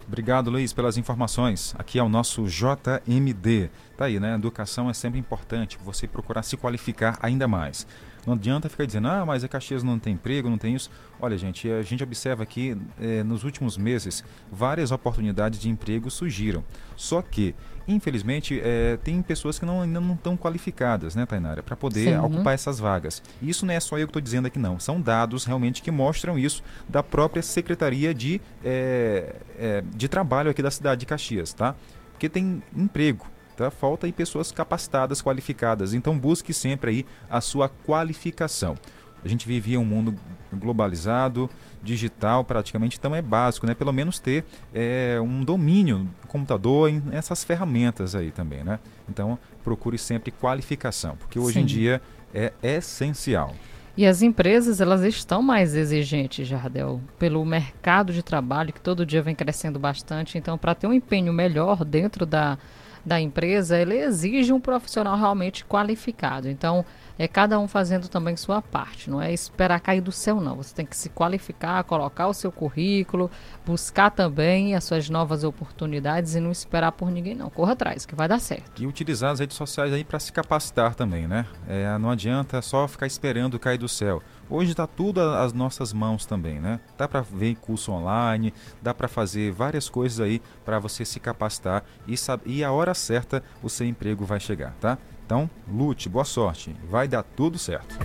[0.07, 1.75] Obrigado, Luiz, pelas informações.
[1.77, 3.69] Aqui é o nosso JMD.
[3.95, 4.33] Tá aí, né?
[4.33, 7.85] Educação é sempre importante, você procurar se qualificar ainda mais.
[8.25, 10.89] Não adianta ficar dizendo, ah, mas a Caxias não tem emprego, não tem isso.
[11.19, 16.63] Olha, gente, a gente observa aqui, eh, nos últimos meses, várias oportunidades de emprego surgiram.
[16.95, 17.53] Só que,
[17.87, 22.17] infelizmente, eh, tem pessoas que não, ainda não estão qualificadas, né, Tainara, para poder Sim.
[22.17, 23.21] ocupar essas vagas.
[23.41, 24.79] Isso não é só eu que estou dizendo aqui, não.
[24.79, 30.61] São dados realmente que mostram isso da própria Secretaria de, eh, eh, de Trabalho aqui
[30.61, 31.75] da cidade de Caxias, tá?
[32.11, 33.27] Porque tem emprego.
[33.55, 33.69] Tá?
[33.69, 35.93] Falta aí pessoas capacitadas, qualificadas.
[35.93, 38.75] Então busque sempre aí a sua qualificação.
[39.23, 40.15] A gente vivia um mundo
[40.51, 41.49] globalizado,
[41.81, 43.73] digital praticamente, então é básico, né?
[43.73, 48.79] Pelo menos ter é, um domínio do computador em essas ferramentas aí também, né?
[49.09, 51.67] Então procure sempre qualificação, porque hoje em Sim.
[51.67, 52.01] dia
[52.33, 53.53] é essencial.
[53.95, 59.21] E as empresas, elas estão mais exigentes, Jardel, pelo mercado de trabalho, que todo dia
[59.21, 60.35] vem crescendo bastante.
[60.35, 62.57] Então, para ter um empenho melhor dentro da,
[63.05, 66.49] da empresa, ele exige um profissional realmente qualificado.
[66.49, 66.83] Então,
[67.17, 70.55] é cada um fazendo também sua parte, não é esperar cair do céu, não.
[70.55, 73.29] Você tem que se qualificar, colocar o seu currículo,
[73.65, 77.49] buscar também as suas novas oportunidades e não esperar por ninguém, não.
[77.49, 78.81] Corra atrás, que vai dar certo.
[78.81, 81.45] E utilizar as redes sociais aí para se capacitar também, né?
[81.67, 84.21] É, não adianta só ficar esperando cair do céu.
[84.49, 86.79] Hoje está tudo às nossas mãos também, né?
[86.97, 91.83] Dá para ver curso online, dá para fazer várias coisas aí para você se capacitar
[92.07, 94.97] e, sab- e a hora certa o seu emprego vai chegar, tá?
[95.25, 97.97] Então, lute, boa sorte, vai dar tudo certo.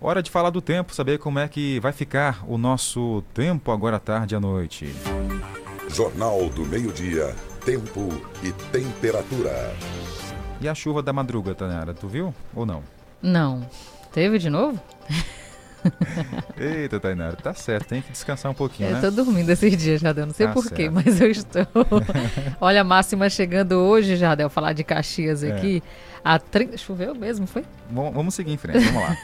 [0.00, 3.96] Hora de falar do tempo, saber como é que vai ficar o nosso tempo agora
[3.96, 4.92] à tarde e à noite.
[5.88, 7.34] Jornal do Meio-Dia.
[7.64, 8.08] Tempo
[8.42, 9.72] e temperatura.
[10.60, 12.82] E a chuva da madruga, Tanara, tu viu ou não?
[13.20, 13.64] Não.
[14.12, 14.80] Teve de novo?
[16.58, 19.00] Eita, Tainara, tá certo, tem que descansar um pouquinho, Eu né?
[19.00, 20.26] tô dormindo esses dias, Jardel.
[20.26, 21.66] Não sei Tá porquê, mas eu estou.
[22.60, 25.52] Olha a máxima chegando hoje, Jardel, falar de Caxias É.
[25.52, 25.82] aqui.
[26.24, 26.76] A 30...
[26.76, 27.64] Choveu mesmo, foi?
[27.90, 29.16] Vamos vamos seguir em frente, vamos lá.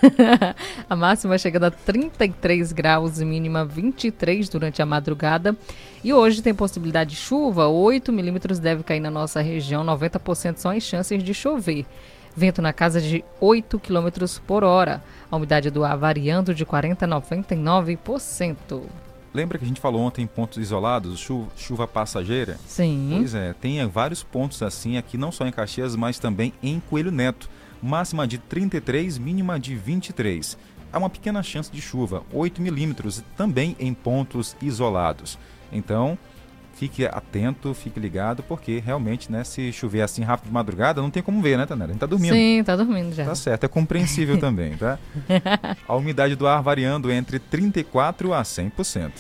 [0.91, 5.57] a máxima chegando a 33 graus e mínima 23 durante a madrugada.
[6.03, 10.73] E hoje tem possibilidade de chuva, 8 milímetros deve cair na nossa região, 90% são
[10.73, 11.87] as chances de chover.
[12.39, 15.03] Vento na casa de 8 quilômetros por hora.
[15.29, 18.83] A umidade do ar variando de 40% a 99%.
[19.35, 22.57] Lembra que a gente falou ontem em pontos isolados, chuva, chuva passageira?
[22.65, 23.17] Sim.
[23.17, 27.11] Pois é, tem vários pontos assim aqui, não só em Caxias, mas também em Coelho
[27.11, 27.51] Neto.
[27.83, 30.57] Máxima de 33, mínima de 23.
[30.93, 35.39] Há uma pequena chance de chuva, 8 milímetros, também em pontos isolados.
[35.73, 36.17] Então,
[36.79, 41.23] fique atento, fique ligado, porque realmente, né, se chover assim rápido de madrugada, não tem
[41.23, 41.91] como ver, né, Tanera?
[41.91, 42.33] A gente tá dormindo.
[42.33, 43.25] Sim, tá dormindo já.
[43.25, 44.97] Tá certo, é compreensível também, tá?
[45.89, 49.13] A umidade do ar variando entre 34% a 100%.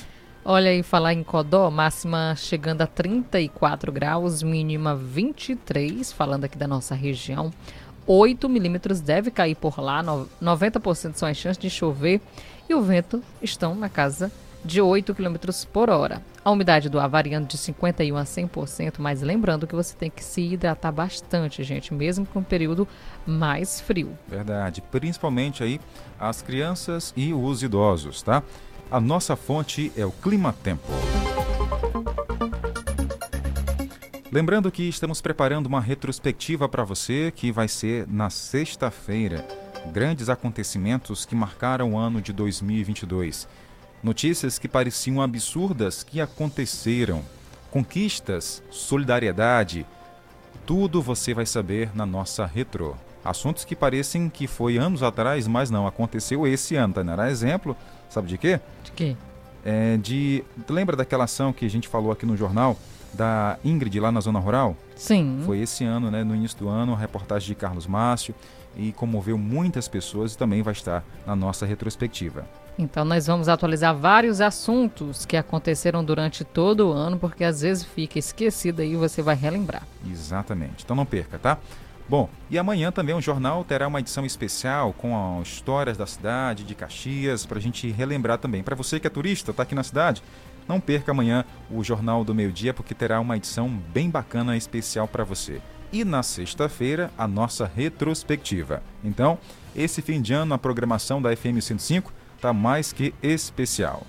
[0.44, 6.68] Olha aí, falar em Codó, máxima chegando a 34 graus, mínima 23, falando aqui da
[6.68, 7.52] nossa região.
[8.06, 12.20] 8 milímetros deve cair por lá, 90% são as chances de chover
[12.68, 14.47] e o vento estão na casa de
[14.80, 15.36] 8 km
[15.72, 16.22] por hora.
[16.44, 20.24] A umidade do ar variando de 51% a 100%, mas lembrando que você tem que
[20.24, 22.86] se hidratar bastante, gente, mesmo com um período
[23.26, 24.16] mais frio.
[24.26, 25.80] Verdade, principalmente aí
[26.18, 28.42] as crianças e os idosos, tá?
[28.90, 30.88] A nossa fonte é o Clima Tempo.
[34.30, 39.46] Lembrando que estamos preparando uma retrospectiva para você que vai ser na sexta-feira.
[39.90, 43.48] Grandes acontecimentos que marcaram o ano de 2022.
[44.02, 47.22] Notícias que pareciam absurdas que aconteceram.
[47.70, 49.86] Conquistas, solidariedade,
[50.64, 52.96] tudo você vai saber na nossa retro.
[53.24, 57.00] Assuntos que parecem que foi anos atrás, mas não aconteceu esse ano, tá?
[57.00, 57.76] Era exemplo,
[58.08, 58.60] sabe de quê?
[58.84, 59.16] De quê?
[59.64, 60.44] É de.
[60.68, 62.76] Lembra daquela ação que a gente falou aqui no jornal?
[63.12, 64.76] da Ingrid lá na zona rural?
[64.94, 65.42] Sim.
[65.44, 68.34] Foi esse ano, né, no início do ano, a reportagem de Carlos Márcio
[68.76, 72.46] e comoveu muitas pessoas e também vai estar na nossa retrospectiva.
[72.78, 77.84] Então nós vamos atualizar vários assuntos que aconteceram durante todo o ano, porque às vezes
[77.84, 79.82] fica esquecido e você vai relembrar.
[80.08, 80.84] Exatamente.
[80.84, 81.58] Então não perca, tá?
[82.08, 86.74] Bom, e amanhã também o jornal terá uma edição especial com histórias da cidade, de
[86.74, 88.62] Caxias, para a gente relembrar também.
[88.62, 90.22] Para você que é turista, está aqui na cidade,
[90.66, 95.06] não perca amanhã o Jornal do Meio Dia, porque terá uma edição bem bacana especial
[95.06, 95.60] para você.
[95.92, 98.82] E na sexta-feira, a nossa retrospectiva.
[99.04, 99.38] Então,
[99.76, 104.06] esse fim de ano, a programação da FM 105 está mais que especial.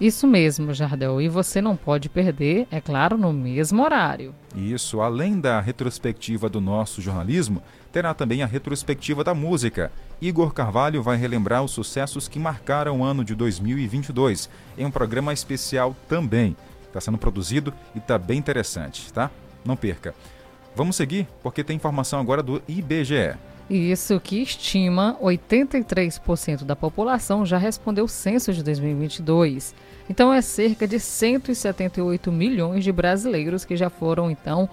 [0.00, 1.20] Isso mesmo, Jardel.
[1.20, 4.34] E você não pode perder, é claro, no mesmo horário.
[4.56, 9.92] Isso, além da retrospectiva do nosso jornalismo, terá também a retrospectiva da música.
[10.18, 14.48] Igor Carvalho vai relembrar os sucessos que marcaram o ano de 2022
[14.78, 16.56] em um programa especial também.
[16.86, 19.30] Está sendo produzido e está bem interessante, tá?
[19.62, 20.14] Não perca.
[20.74, 23.36] Vamos seguir, porque tem informação agora do IBGE.
[23.70, 29.72] Isso que estima 83% da população já respondeu o censo de 2022.
[30.08, 34.68] Então é cerca de 178 milhões de brasileiros que já foram então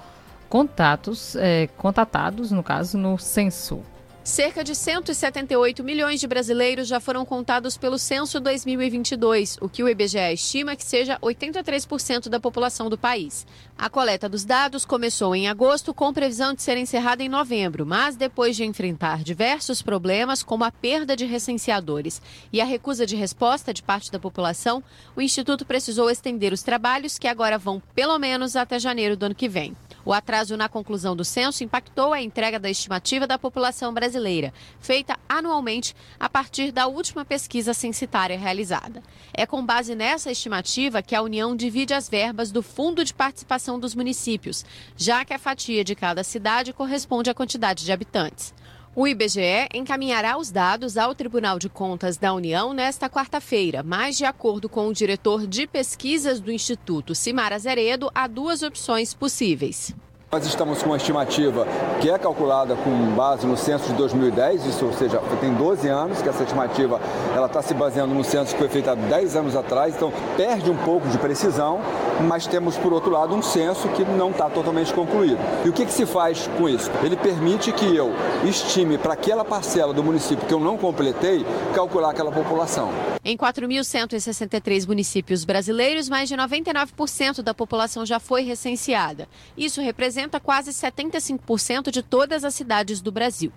[0.49, 3.83] contatos, é, contatados, no caso, no censo.
[4.27, 9.87] Cerca de 178 milhões de brasileiros já foram contados pelo censo 2022, o que o
[9.87, 13.47] IBGE estima que seja 83% da população do país.
[13.77, 18.17] A coleta dos dados começou em agosto, com previsão de ser encerrada em novembro, mas
[18.17, 22.21] depois de enfrentar diversos problemas, como a perda de recenseadores
[22.51, 24.83] e a recusa de resposta de parte da população,
[25.15, 29.35] o Instituto precisou estender os trabalhos, que agora vão pelo menos até janeiro do ano
[29.35, 29.73] que vem.
[30.07, 35.19] O atraso na conclusão do censo impactou a entrega da estimativa da população brasileira, feita
[35.27, 39.03] anualmente a partir da última pesquisa censitária realizada.
[39.33, 43.77] É com base nessa estimativa que a União divide as verbas do Fundo de Participação
[43.77, 44.63] dos Municípios,
[44.95, 48.53] já que a fatia de cada cidade corresponde à quantidade de habitantes.
[48.99, 54.25] O IBGE encaminhará os dados ao Tribunal de Contas da União nesta quarta-feira, mas, de
[54.25, 59.93] acordo com o diretor de pesquisas do Instituto, Simar Azeredo, há duas opções possíveis.
[60.29, 61.65] Nós estamos com uma estimativa
[62.01, 66.21] que é calculada com base no censo de 2010, isso, ou seja, tem 12 anos
[66.21, 66.99] que essa estimativa
[67.33, 70.69] ela está se baseando no censo que foi feito há 10 anos atrás, então perde
[70.69, 71.79] um pouco de precisão,
[72.27, 75.39] mas temos por outro lado um censo que não está totalmente concluído.
[75.63, 76.91] E o que, que se faz com isso?
[77.01, 78.11] Ele permite que eu
[78.43, 82.91] estime para aquela parcela do município que eu não completei, calcular aquela população.
[83.23, 89.27] Em 4.163 municípios brasileiros, mais de 99% da população já foi recenseada.
[89.57, 93.51] Isso representa quase 75% de todas as cidades do Brasil.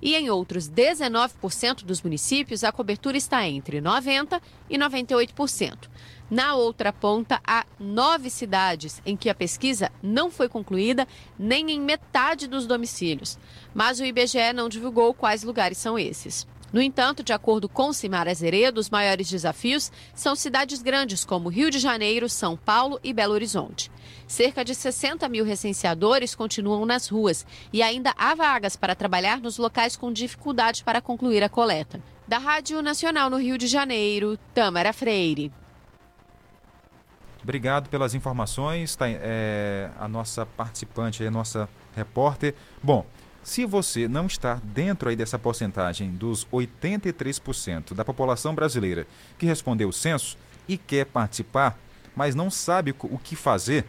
[0.00, 4.40] E em outros 19% dos municípios, a cobertura está entre 90%
[4.70, 5.88] e 98%.
[6.30, 11.06] Na outra ponta, há nove cidades em que a pesquisa não foi concluída
[11.38, 13.38] nem em metade dos domicílios.
[13.72, 16.46] Mas o IBGE não divulgou quais lugares são esses.
[16.72, 21.70] No entanto, de acordo com Simara Azeredo, os maiores desafios são cidades grandes como Rio
[21.70, 23.90] de Janeiro, São Paulo e Belo Horizonte.
[24.26, 29.58] Cerca de 60 mil recenseadores continuam nas ruas e ainda há vagas para trabalhar nos
[29.58, 32.00] locais com dificuldade para concluir a coleta.
[32.26, 35.52] Da Rádio Nacional no Rio de Janeiro, Tamara Freire.
[37.40, 42.56] Obrigado pelas informações, tá, é, a nossa participante, a nossa repórter.
[42.82, 43.06] Bom,
[43.46, 49.06] se você não está dentro aí dessa porcentagem dos 83% da população brasileira
[49.38, 50.36] que respondeu o censo
[50.66, 51.78] e quer participar,
[52.16, 53.84] mas não sabe o que fazer,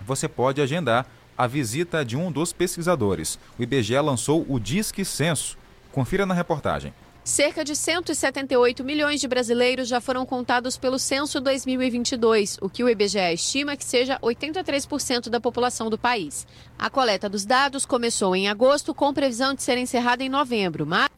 [0.00, 1.06] você pode agendar
[1.36, 3.38] a visita de um dos pesquisadores.
[3.58, 5.58] O IBGE lançou o Disque Censo.
[5.92, 6.94] Confira na reportagem.
[7.22, 12.88] Cerca de 178 milhões de brasileiros já foram contados pelo censo 2022, o que o
[12.88, 16.46] IBGE estima que seja 83% da população do país.
[16.78, 21.10] A coleta dos dados começou em agosto, com previsão de ser encerrada em novembro, mas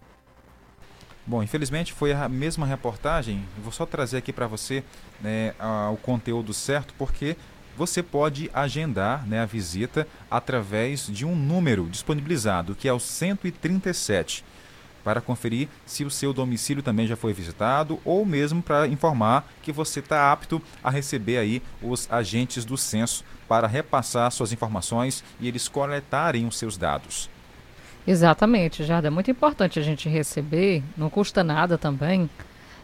[1.25, 3.47] Bom, infelizmente foi a mesma reportagem.
[3.63, 4.83] Vou só trazer aqui para você
[5.21, 5.55] né,
[5.93, 7.37] o conteúdo certo, porque
[7.77, 14.45] você pode agendar né, a visita através de um número disponibilizado, que é o 137
[15.05, 19.73] para conferir se o seu domicílio também já foi visitado ou mesmo para informar que
[19.73, 25.49] você está apto a receber aí os agentes do censo para repassar suas informações e
[25.49, 27.29] eles coletarem os seus dados.
[28.07, 29.09] Exatamente, Jardim.
[29.09, 32.29] É muito importante a gente receber, não custa nada também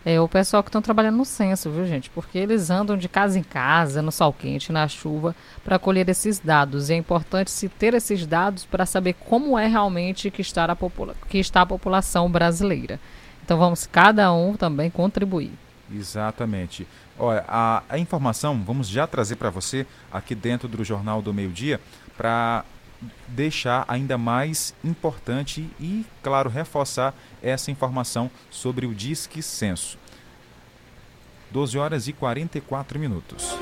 [0.05, 2.09] é, o pessoal que estão trabalhando no censo, viu, gente?
[2.11, 5.35] Porque eles andam de casa em casa, no sol quente, na chuva,
[5.65, 6.89] para colher esses dados.
[6.89, 10.77] E é importante se ter esses dados para saber como é realmente que está, a
[11.29, 13.01] que está a população brasileira.
[13.45, 15.53] Então vamos cada um também contribuir.
[15.93, 16.87] Exatamente.
[17.19, 21.51] Olha, a, a informação vamos já trazer para você aqui dentro do Jornal do Meio
[21.51, 21.81] Dia
[22.17, 22.65] para
[23.29, 29.99] deixar ainda mais importante e, claro, reforçar essa informação sobre o Disque Censo.
[31.51, 33.55] 12 horas e 44 minutos.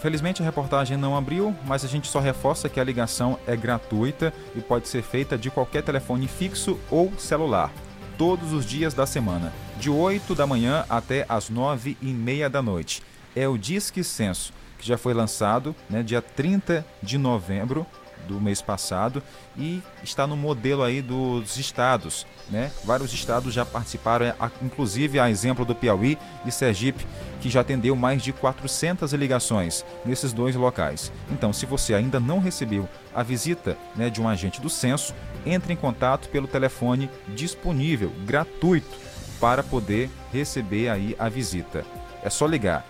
[0.00, 4.32] Infelizmente a reportagem não abriu, mas a gente só reforça que a ligação é gratuita
[4.56, 7.70] e pode ser feita de qualquer telefone fixo ou celular,
[8.16, 12.62] todos os dias da semana, de 8 da manhã até as 9 e meia da
[12.62, 13.02] noite.
[13.36, 17.86] É o Disque Censo, que já foi lançado né, dia 30 de novembro
[18.26, 19.22] do mês passado
[19.56, 22.70] e está no modelo aí dos estados, né?
[22.84, 27.06] Vários estados já participaram, inclusive a exemplo do Piauí e Sergipe,
[27.40, 31.12] que já atendeu mais de 400 ligações nesses dois locais.
[31.30, 35.14] Então, se você ainda não recebeu a visita né, de um agente do censo,
[35.44, 38.98] entre em contato pelo telefone disponível, gratuito,
[39.40, 41.84] para poder receber aí a visita.
[42.22, 42.86] É só ligar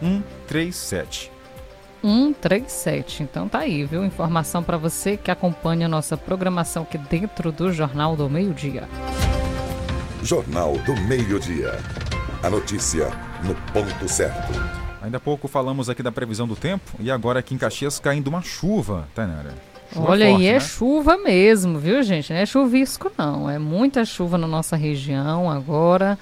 [0.00, 1.35] 137
[2.02, 3.22] 137.
[3.22, 4.04] Então tá aí, viu?
[4.04, 8.88] Informação para você que acompanha a nossa programação aqui dentro do Jornal do Meio-Dia.
[10.22, 11.78] Jornal do Meio-Dia.
[12.42, 13.10] A notícia
[13.44, 14.52] no ponto certo.
[15.02, 18.28] Ainda há pouco falamos aqui da previsão do tempo e agora aqui em Caxias caindo
[18.28, 19.54] uma chuva, Tainara.
[19.92, 20.60] Chuva Olha, forte, e é né?
[20.60, 22.32] chuva mesmo, viu, gente?
[22.32, 23.48] Não é chuvisco, não.
[23.48, 26.18] É muita chuva na nossa região agora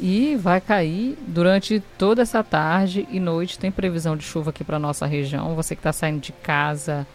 [0.00, 3.58] e vai cair durante toda essa tarde e noite.
[3.58, 5.54] Tem previsão de chuva aqui para nossa região.
[5.54, 7.06] Você que está saindo de casa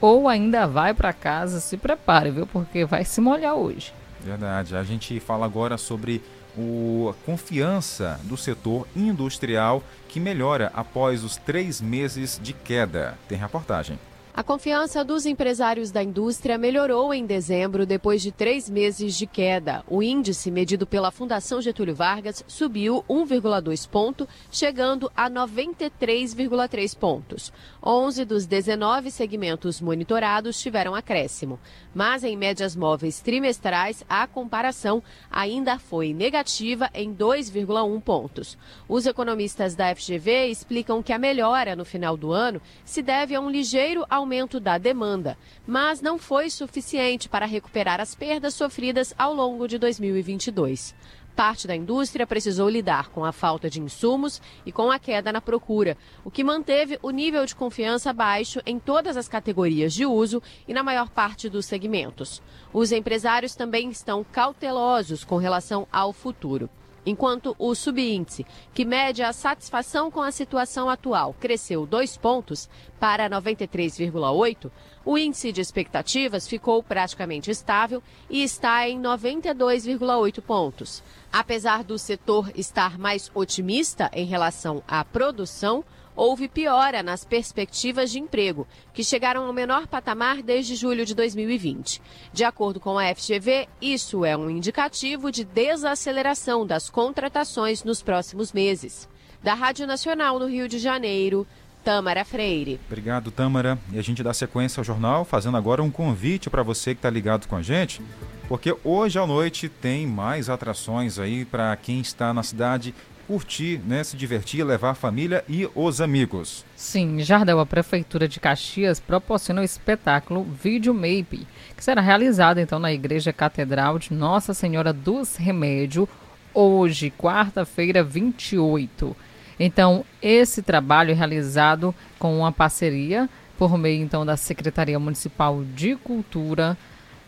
[0.00, 2.46] ou ainda vai para casa, se prepare, viu?
[2.46, 3.92] Porque vai se molhar hoje.
[4.20, 4.76] Verdade.
[4.76, 6.22] A gente fala agora sobre
[6.56, 13.18] o, a confiança do setor industrial que melhora após os três meses de queda.
[13.28, 13.98] Tem reportagem.
[14.34, 19.84] A confiança dos empresários da indústria melhorou em dezembro depois de três meses de queda.
[19.86, 27.52] O índice medido pela Fundação Getúlio Vargas subiu 1,2 ponto, chegando a 93,3 pontos.
[27.84, 31.60] 11 dos 19 segmentos monitorados tiveram acréscimo.
[31.94, 38.56] Mas em médias móveis trimestrais, a comparação ainda foi negativa em 2,1 pontos.
[38.88, 43.40] Os economistas da FGV explicam que a melhora no final do ano se deve a
[43.40, 49.12] um ligeiro aumento aumento da demanda, mas não foi suficiente para recuperar as perdas sofridas
[49.18, 50.94] ao longo de 2022.
[51.34, 55.40] Parte da indústria precisou lidar com a falta de insumos e com a queda na
[55.40, 60.42] procura, o que manteve o nível de confiança baixo em todas as categorias de uso
[60.68, 62.42] e na maior parte dos segmentos.
[62.72, 66.70] Os empresários também estão cautelosos com relação ao futuro.
[67.04, 72.68] Enquanto o subíndice, que mede a satisfação com a situação atual, cresceu dois pontos
[73.00, 74.70] para 93,8,
[75.04, 78.00] o índice de expectativas ficou praticamente estável
[78.30, 81.02] e está em 92,8 pontos.
[81.32, 85.84] Apesar do setor estar mais otimista em relação à produção,
[86.14, 92.00] houve piora nas perspectivas de emprego, que chegaram ao menor patamar desde julho de 2020.
[92.32, 98.52] De acordo com a FGV, isso é um indicativo de desaceleração das contratações nos próximos
[98.52, 99.08] meses.
[99.42, 101.46] Da Rádio Nacional no Rio de Janeiro,
[101.84, 102.78] Tâmara Freire.
[102.86, 103.78] Obrigado, Tâmara.
[103.92, 107.10] E a gente dá sequência ao jornal, fazendo agora um convite para você que está
[107.10, 108.00] ligado com a gente,
[108.48, 112.94] porque hoje à noite tem mais atrações aí para quem está na cidade
[113.26, 116.64] curtir, né, se divertir, levar a família e os amigos.
[116.76, 121.46] Sim, Jardel, a Prefeitura de Caxias proporciona o espetáculo Vídeo Mape,
[121.76, 126.08] que será realizado então na Igreja Catedral de Nossa Senhora dos Remédios,
[126.54, 129.16] hoje, quarta-feira, 28.
[129.58, 135.94] Então, esse trabalho é realizado com uma parceria por meio então da Secretaria Municipal de
[135.96, 136.76] Cultura,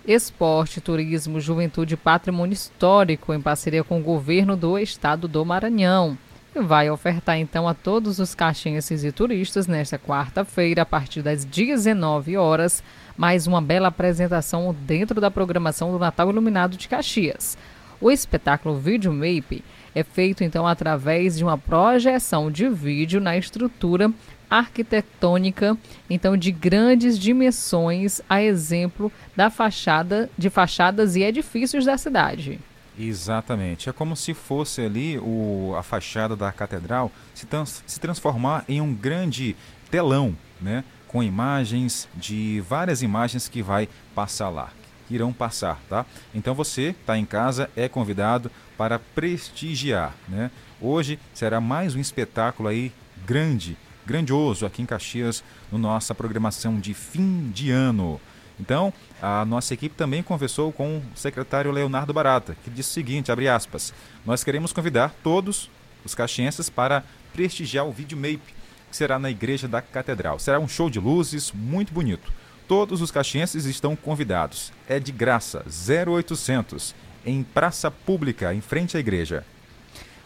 [0.06, 6.18] Esporte, Turismo, Juventude e Patrimônio Histórico, em parceria com o governo do estado do Maranhão.
[6.54, 12.36] Vai ofertar então a todos os caxienses e turistas nesta quarta-feira, a partir das 19
[12.36, 12.84] horas,
[13.16, 17.56] mais uma bela apresentação dentro da programação do Natal Iluminado de Caxias.
[17.98, 24.12] O espetáculo Video Mape é feito então através de uma projeção de vídeo na estrutura
[24.50, 25.76] arquitetônica,
[26.08, 32.60] então de grandes dimensões, a exemplo da fachada de fachadas e edifícios da cidade.
[32.98, 33.88] Exatamente.
[33.88, 38.80] É como se fosse ali o, a fachada da catedral se, trans, se transformar em
[38.80, 39.56] um grande
[39.90, 40.84] telão, né?
[41.08, 44.70] Com imagens de várias imagens que vai passar lá,
[45.06, 46.06] que irão passar, tá?
[46.34, 50.50] Então você está em casa é convidado para prestigiar, né?
[50.80, 52.92] Hoje será mais um espetáculo aí
[53.26, 53.76] grande
[54.06, 58.20] grandioso aqui em Caxias, no nossa programação de fim de ano.
[58.58, 63.32] Então, a nossa equipe também conversou com o secretário Leonardo Barata, que disse o seguinte,
[63.32, 63.92] abre aspas,
[64.24, 65.70] nós queremos convidar todos
[66.04, 67.02] os caxienses para
[67.32, 68.54] prestigiar o vídeo MAPE,
[68.90, 70.38] que será na Igreja da Catedral.
[70.38, 72.32] Será um show de luzes muito bonito.
[72.68, 74.72] Todos os caxienses estão convidados.
[74.88, 76.94] É de graça, 0800,
[77.26, 79.44] em praça pública, em frente à igreja.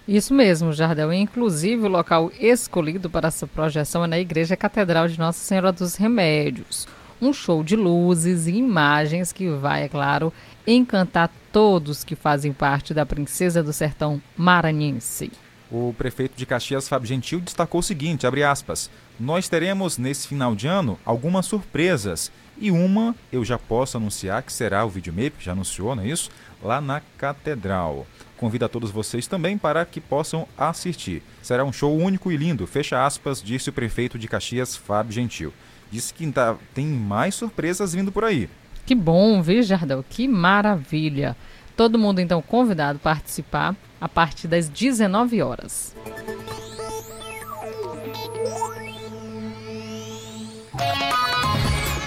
[0.08, 1.12] Isso mesmo, Jardel.
[1.12, 5.96] Inclusive, o local escolhido para essa projeção é na Igreja Catedral de Nossa Senhora dos
[5.96, 6.88] Remédios.
[7.20, 10.32] Um show de luzes e imagens que vai, é claro,
[10.66, 15.30] encantar todos que fazem parte da Princesa do Sertão Maranhense.
[15.70, 18.90] O prefeito de Caxias, Fábio Gentil, destacou o seguinte, aspas,
[19.20, 24.52] nós teremos nesse final de ano algumas surpresas e uma eu já posso anunciar que
[24.54, 26.30] será o Videomap, já anunciou, não é isso?
[26.62, 28.06] Lá na Catedral.
[28.38, 31.22] Convido a todos vocês também para que possam assistir.
[31.42, 35.52] Será um show único e lindo, fecha aspas, disse o prefeito de Caxias, Fábio Gentil.
[35.90, 38.48] Disse que tá, tem mais surpresas vindo por aí.
[38.86, 40.04] Que bom, viu, Jardel?
[40.08, 41.36] Que maravilha.
[41.76, 45.94] Todo mundo então convidado a participar a partir das 19 horas.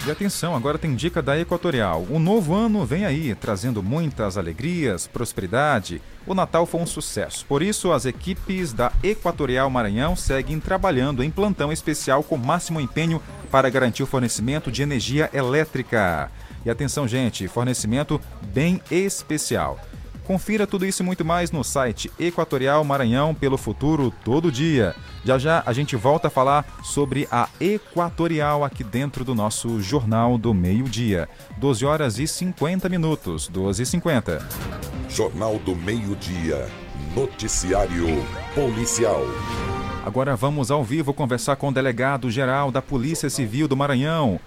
[0.03, 2.07] E atenção, agora tem dica da Equatorial.
[2.09, 6.01] O novo ano vem aí, trazendo muitas alegrias, prosperidade.
[6.25, 7.45] O Natal foi um sucesso.
[7.45, 13.21] Por isso, as equipes da Equatorial Maranhão seguem trabalhando em plantão especial com máximo empenho
[13.51, 16.31] para garantir o fornecimento de energia elétrica.
[16.65, 18.19] E atenção, gente, fornecimento
[18.51, 19.79] bem especial.
[20.25, 24.95] Confira tudo isso e muito mais no site Equatorial Maranhão pelo futuro todo dia.
[25.25, 30.37] Já já a gente volta a falar sobre a Equatorial aqui dentro do nosso Jornal
[30.37, 31.27] do Meio-Dia.
[31.57, 34.47] 12 horas e 50 minutos, 12 e 50.
[35.09, 36.67] Jornal do Meio-Dia.
[37.15, 38.05] Noticiário
[38.55, 39.21] Policial.
[40.05, 44.39] Agora vamos ao vivo conversar com o delegado geral da Polícia Civil do Maranhão.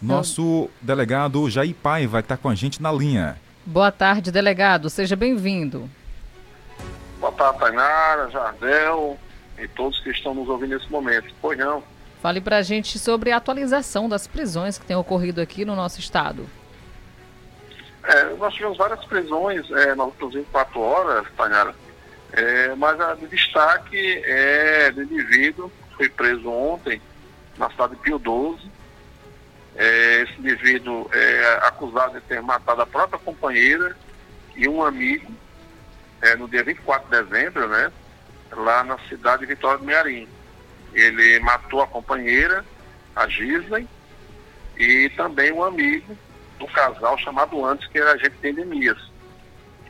[0.00, 3.36] Nosso delegado Jair Paiva está com a gente na linha.
[3.70, 4.88] Boa tarde, delegado.
[4.88, 5.90] Seja bem-vindo.
[7.20, 9.18] Boa tarde, Tainara, Jardel
[9.58, 11.34] e todos que estão nos ouvindo nesse momento.
[11.38, 11.84] Pois não.
[12.22, 16.00] Fale para a gente sobre a atualização das prisões que têm ocorrido aqui no nosso
[16.00, 16.48] estado.
[18.04, 21.74] É, nós tivemos várias prisões é, nas últimas 24 horas, Tainara,
[22.32, 27.02] é, mas a de destaque é do indivíduo que foi preso ontem
[27.58, 28.62] na cidade de Pio 12,
[29.78, 33.96] é, esse indivíduo é acusado de ter matado a própria companheira
[34.56, 35.32] e um amigo
[36.20, 37.92] é, no dia 24 de dezembro, né?
[38.50, 40.28] Lá na cidade de Vitória do Mearim.
[40.92, 42.64] Ele matou a companheira,
[43.14, 43.86] a Gisley,
[44.76, 46.18] e também um amigo
[46.58, 48.98] do casal chamado antes, que era agente de endemias.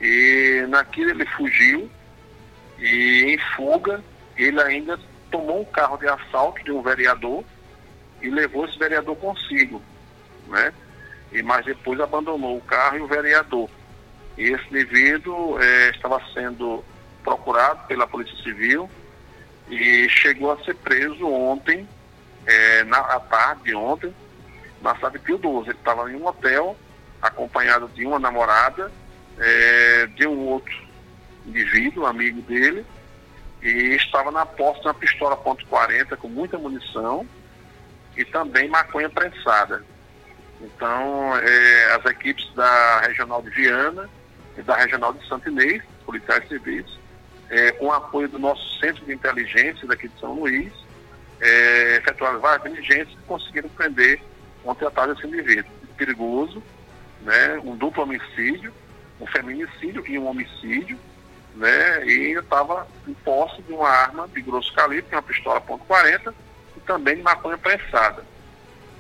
[0.03, 1.91] E naquilo ele fugiu
[2.78, 4.05] e em fuga
[4.36, 4.99] ele ainda
[5.30, 7.43] tomou um carro de assalto de um vereador
[8.22, 9.82] e levou esse vereador consigo,
[10.46, 10.72] né?
[11.32, 13.68] E mais depois abandonou o carro e o vereador.
[14.36, 16.84] E esse indivíduo é, estava sendo
[17.22, 18.88] procurado pela Polícia Civil
[19.68, 21.86] e chegou a ser preso ontem,
[22.46, 24.14] é, na à tarde de ontem,
[24.80, 25.68] na cidade de Pio 12.
[25.68, 26.76] Ele estava em um hotel,
[27.20, 28.90] acompanhado de uma namorada,
[29.38, 30.74] é, de um outro
[31.46, 32.84] indivíduo, amigo dele,
[33.62, 37.26] e estava na posse de uma pistola .40 com muita munição,
[38.18, 39.82] e também maconha prensada.
[40.60, 44.10] Então, é, as equipes da Regional de Viana
[44.56, 46.84] e da Regional de Santo Inês, policiais civis,
[47.48, 50.72] é, com apoio do nosso centro de inteligência daqui de São Luís,
[51.40, 54.20] é, efetuaram várias diligências e conseguiram prender
[54.64, 55.70] ontem à tarde esse indivíduo.
[55.96, 56.62] Perigoso,
[57.22, 58.72] né, um duplo homicídio,
[59.20, 60.98] um feminicídio e um homicídio,
[61.54, 66.47] né, e estava em posse de uma arma de grosso calibre, uma pistola .40 e
[66.89, 68.24] também de maconha prensada.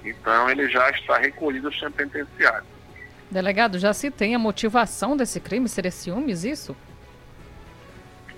[0.04, 2.64] Então ele já está recolhido ao centro penitenciário.
[3.30, 5.68] Delegado, já se tem a motivação desse crime?
[5.68, 6.76] Seria ciúmes isso?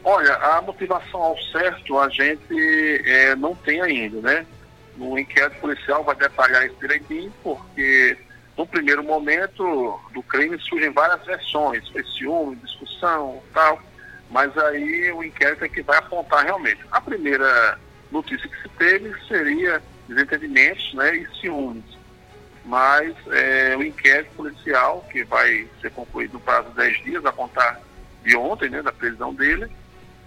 [0.03, 4.47] Olha, a motivação ao certo a gente é, não tem ainda, né?
[4.97, 8.17] No inquérito policial vai detalhar isso direitinho, porque
[8.57, 13.81] no primeiro momento do crime surgem várias versões, foi ciúme, discussão, tal,
[14.31, 16.81] mas aí o inquérito é que vai apontar realmente.
[16.91, 17.79] A primeira
[18.11, 21.85] notícia que se teve seria desentendimentos né, e ciúmes,
[22.65, 27.33] mas é, o inquérito policial, que vai ser concluído no prazo de 10 dias, a
[27.33, 27.81] contar
[28.23, 29.71] de ontem, né, da prisão dele,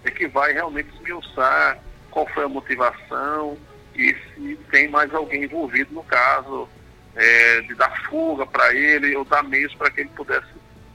[0.04, 1.78] é que vai realmente esmiuçar
[2.10, 3.56] qual foi a motivação
[3.94, 6.68] e se tem mais alguém envolvido no caso,
[7.14, 10.48] é, de dar fuga para ele ou dar meios para que ele pudesse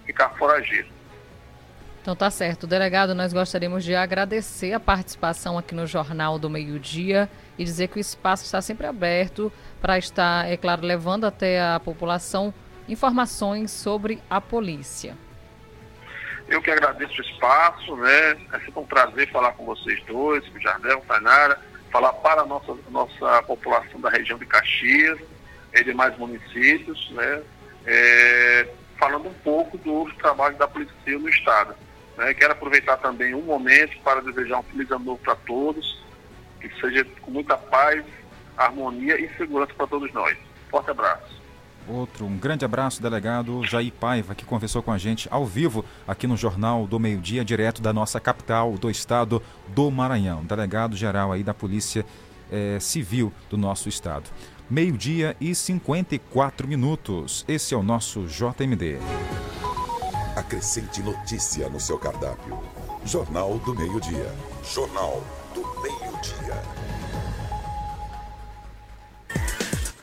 [0.06, 0.99] ficar foragido.
[2.10, 2.66] Então tá certo.
[2.66, 7.88] Delegado, nós gostaríamos de agradecer a participação aqui no Jornal do Meio Dia e dizer
[7.88, 12.52] que o espaço está sempre aberto para estar, é claro, levando até a população
[12.88, 15.16] informações sobre a polícia.
[16.48, 18.32] Eu que agradeço o espaço, né?
[18.54, 21.60] É sempre um prazer falar com vocês dois, com o Jardel, Tainara,
[21.92, 25.20] falar para a nossa, nossa população da região de Caxias
[25.76, 27.44] e demais municípios, né?
[27.86, 31.76] É, falando um pouco do trabalho da Polícia no Estado.
[32.20, 32.34] Né?
[32.34, 36.04] Quero aproveitar também um momento para desejar um feliz ano novo para todos,
[36.60, 38.04] que seja com muita paz,
[38.58, 40.38] harmonia e segurança para todos nós.
[40.70, 41.40] Forte abraço.
[41.88, 46.28] Outro, um grande abraço, delegado Jair Paiva, que conversou com a gente ao vivo aqui
[46.28, 50.44] no Jornal do Meio Dia, direto da nossa capital, do estado do Maranhão.
[50.44, 52.06] Delegado geral aí da Polícia
[52.52, 54.30] eh, Civil do nosso estado.
[54.70, 57.44] Meio-dia e 54 minutos.
[57.48, 59.00] Esse é o nosso JMD.
[60.40, 62.58] Acrescente notícia no seu cardápio.
[63.04, 64.34] Jornal do Meio-Dia.
[64.64, 65.22] Jornal
[65.54, 66.64] do Meio-Dia.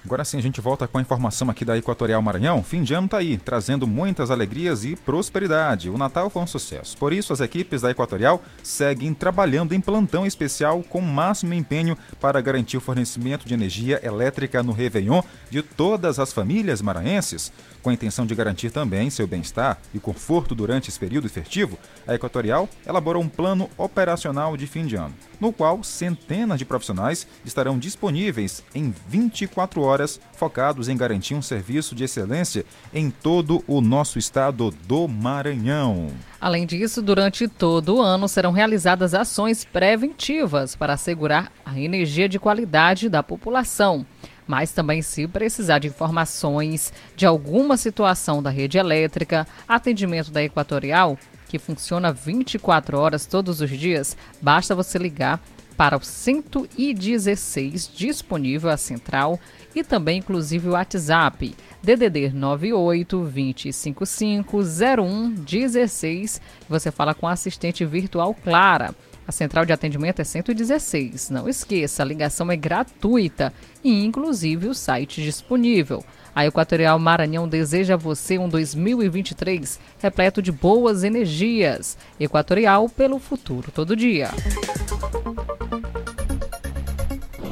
[0.04, 2.62] Agora sim, a gente volta com a informação aqui da Equatorial Maranhão.
[2.62, 5.90] Fim de ano tá aí, trazendo muitas alegrias e prosperidade.
[5.90, 6.96] O Natal foi um sucesso.
[6.96, 12.40] Por isso, as equipes da Equatorial seguem trabalhando em plantão especial com máximo empenho para
[12.40, 17.50] garantir o fornecimento de energia elétrica no Réveillon de todas as famílias maranhenses.
[17.86, 22.16] Com a intenção de garantir também seu bem-estar e conforto durante esse período festivo, a
[22.16, 27.78] Equatorial elaborou um plano operacional de fim de ano, no qual centenas de profissionais estarão
[27.78, 34.18] disponíveis em 24 horas, focados em garantir um serviço de excelência em todo o nosso
[34.18, 36.08] estado do Maranhão.
[36.40, 42.40] Além disso, durante todo o ano serão realizadas ações preventivas para assegurar a energia de
[42.40, 44.04] qualidade da população
[44.46, 51.18] mas também se precisar de informações de alguma situação da rede elétrica, atendimento da Equatorial,
[51.48, 55.40] que funciona 24 horas todos os dias, basta você ligar
[55.76, 59.38] para o 116 disponível a central
[59.74, 66.40] e também inclusive o WhatsApp DDD 98 255 01 16.
[66.68, 68.94] Você fala com a assistente virtual Clara.
[69.26, 71.30] A central de atendimento é 116.
[71.30, 73.52] Não esqueça, a ligação é gratuita
[73.82, 76.04] e inclusive o site disponível.
[76.34, 81.96] A Equatorial Maranhão deseja a você um 2023 repleto de boas energias.
[82.20, 84.30] Equatorial pelo futuro todo dia.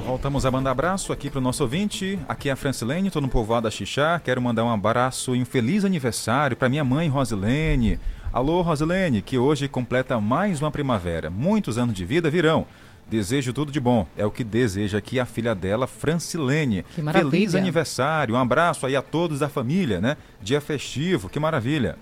[0.06, 2.18] Voltamos a mandar abraço aqui para o nosso ouvinte.
[2.28, 4.20] Aqui é a Francilene, estou no povoado da Xixá.
[4.22, 7.98] Quero mandar um abraço e um feliz aniversário para minha mãe Rosilene.
[8.34, 11.30] Alô, Rosilene, que hoje completa mais uma primavera.
[11.30, 12.66] Muitos anos de vida virão.
[13.08, 14.08] Desejo tudo de bom.
[14.16, 16.84] É o que deseja aqui a filha dela, Francilene.
[16.96, 17.30] Que maravilha.
[17.30, 18.34] Feliz aniversário.
[18.34, 20.16] Um abraço aí a todos da família, né?
[20.42, 21.28] Dia festivo.
[21.28, 21.96] Que maravilha.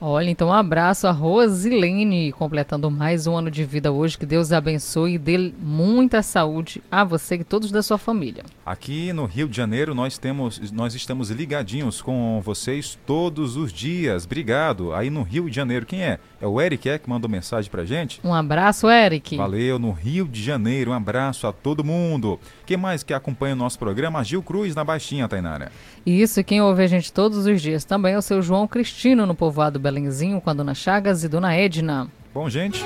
[0.00, 4.18] Olha, então um abraço a Rosilene, completando mais um ano de vida hoje.
[4.18, 8.44] Que Deus abençoe e dê muita saúde a você e todos da sua família.
[8.64, 14.24] Aqui no Rio de Janeiro nós temos, nós estamos ligadinhos com vocês todos os dias.
[14.24, 14.92] Obrigado.
[14.92, 16.18] Aí no Rio de Janeiro, quem é?
[16.40, 18.20] É o Eric é que mandou mensagem pra gente?
[18.22, 19.36] Um abraço, Eric.
[19.36, 20.90] Valeu, no Rio de Janeiro.
[20.90, 22.38] Um abraço a todo mundo.
[22.66, 24.22] Quem mais que acompanha o nosso programa?
[24.22, 25.72] Gil Cruz na Baixinha, Tainara.
[26.04, 29.34] Isso, quem ouve a gente todos os dias também é o seu João Cristino no
[29.34, 32.08] povoado Belenzinho, com a Dona Chagas e Dona Edna.
[32.34, 32.84] Bom, gente,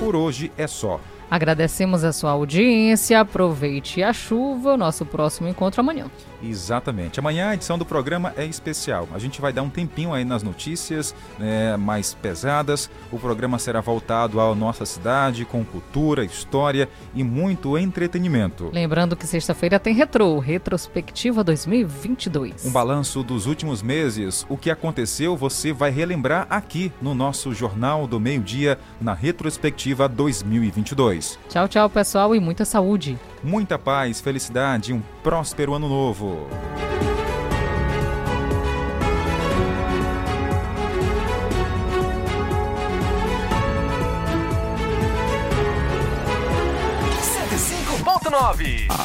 [0.00, 0.98] por hoje é só.
[1.30, 6.10] Agradecemos a sua audiência, aproveite a chuva, nosso próximo encontro amanhã.
[6.42, 7.20] Exatamente.
[7.20, 9.08] Amanhã a edição do programa é especial.
[9.14, 12.90] A gente vai dar um tempinho aí nas notícias né, mais pesadas.
[13.10, 18.70] O programa será voltado à nossa cidade, com cultura, história e muito entretenimento.
[18.72, 22.66] Lembrando que sexta-feira tem Retro, Retrospectiva 2022.
[22.66, 28.06] Um balanço dos últimos meses, o que aconteceu, você vai relembrar aqui no nosso Jornal
[28.06, 31.38] do Meio-Dia, na Retrospectiva 2022.
[31.48, 33.18] Tchau, tchau, pessoal, e muita saúde.
[33.44, 36.46] Muita paz, felicidade e um próspero ano novo.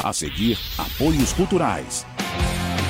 [0.04, 2.06] A seguir, apoios culturais.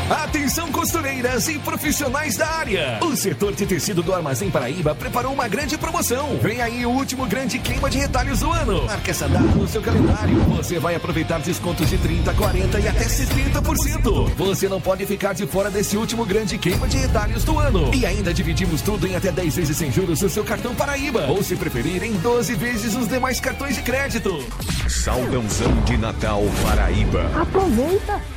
[0.10, 2.98] Atenção costureiras e profissionais da área.
[3.02, 6.38] O setor de tecido do Armazém Paraíba preparou uma grande promoção.
[6.42, 8.86] Vem aí o último grande queima de retalhos do ano.
[8.86, 10.40] Marque essa data no seu calendário.
[10.46, 14.32] Você vai aproveitar descontos de 30, 40 e até 70%.
[14.38, 17.94] Você não pode ficar de fora desse último grande queima de retalhos do ano.
[17.94, 21.26] E ainda dividimos tudo em até 10 vezes sem juros no seu cartão Paraíba.
[21.28, 24.42] Ou se preferir, em 12 vezes nos demais cartões de crédito.
[24.88, 27.30] Saldãozão de Natal Paraíba.
[27.42, 28.37] Aproveita!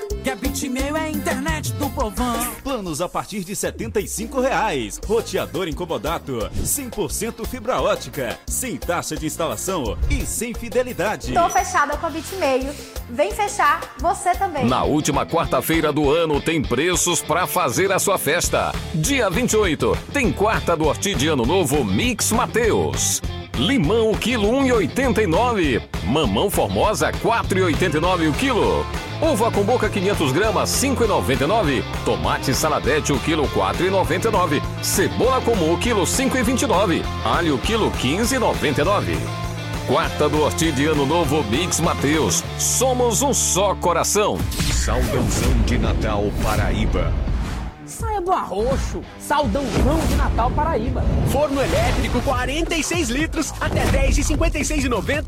[0.23, 2.37] Que a Bitmail é a internet do povão.
[2.63, 5.01] Planos a partir de 75 reais.
[5.03, 6.47] Roteador incomodato.
[6.63, 8.37] 100% fibra ótica.
[8.45, 11.33] Sem taxa de instalação e sem fidelidade.
[11.33, 12.71] Tô fechada com a Bitmeio.
[13.09, 14.65] Vem fechar você também.
[14.65, 18.71] Na última quarta-feira do ano tem preços para fazer a sua festa.
[18.93, 23.23] Dia 28 tem quarta do Horti de Ano Novo Mix Mateus.
[23.57, 25.81] Limão quilo 1,89.
[26.05, 28.85] Mamão Formosa 4,89 o quilo.
[29.21, 31.83] Uva com boca 500 gramas 5,99.
[32.03, 34.61] Tomate saladete o quilo 4,99.
[34.81, 37.03] Cebola comum o quilo 5,29.
[37.23, 39.15] Alho quilo 15,99.
[39.85, 42.43] Quarta do Horti de Ano Novo Mix Mateus.
[42.57, 44.39] Somos um só coração.
[44.73, 47.13] Saldãozão de Natal Paraíba.
[47.85, 51.03] Saia do arroxo, saldãozão de Natal Paraíba.
[51.29, 55.19] Forno elétrico 46 litros, até 10 de 56,90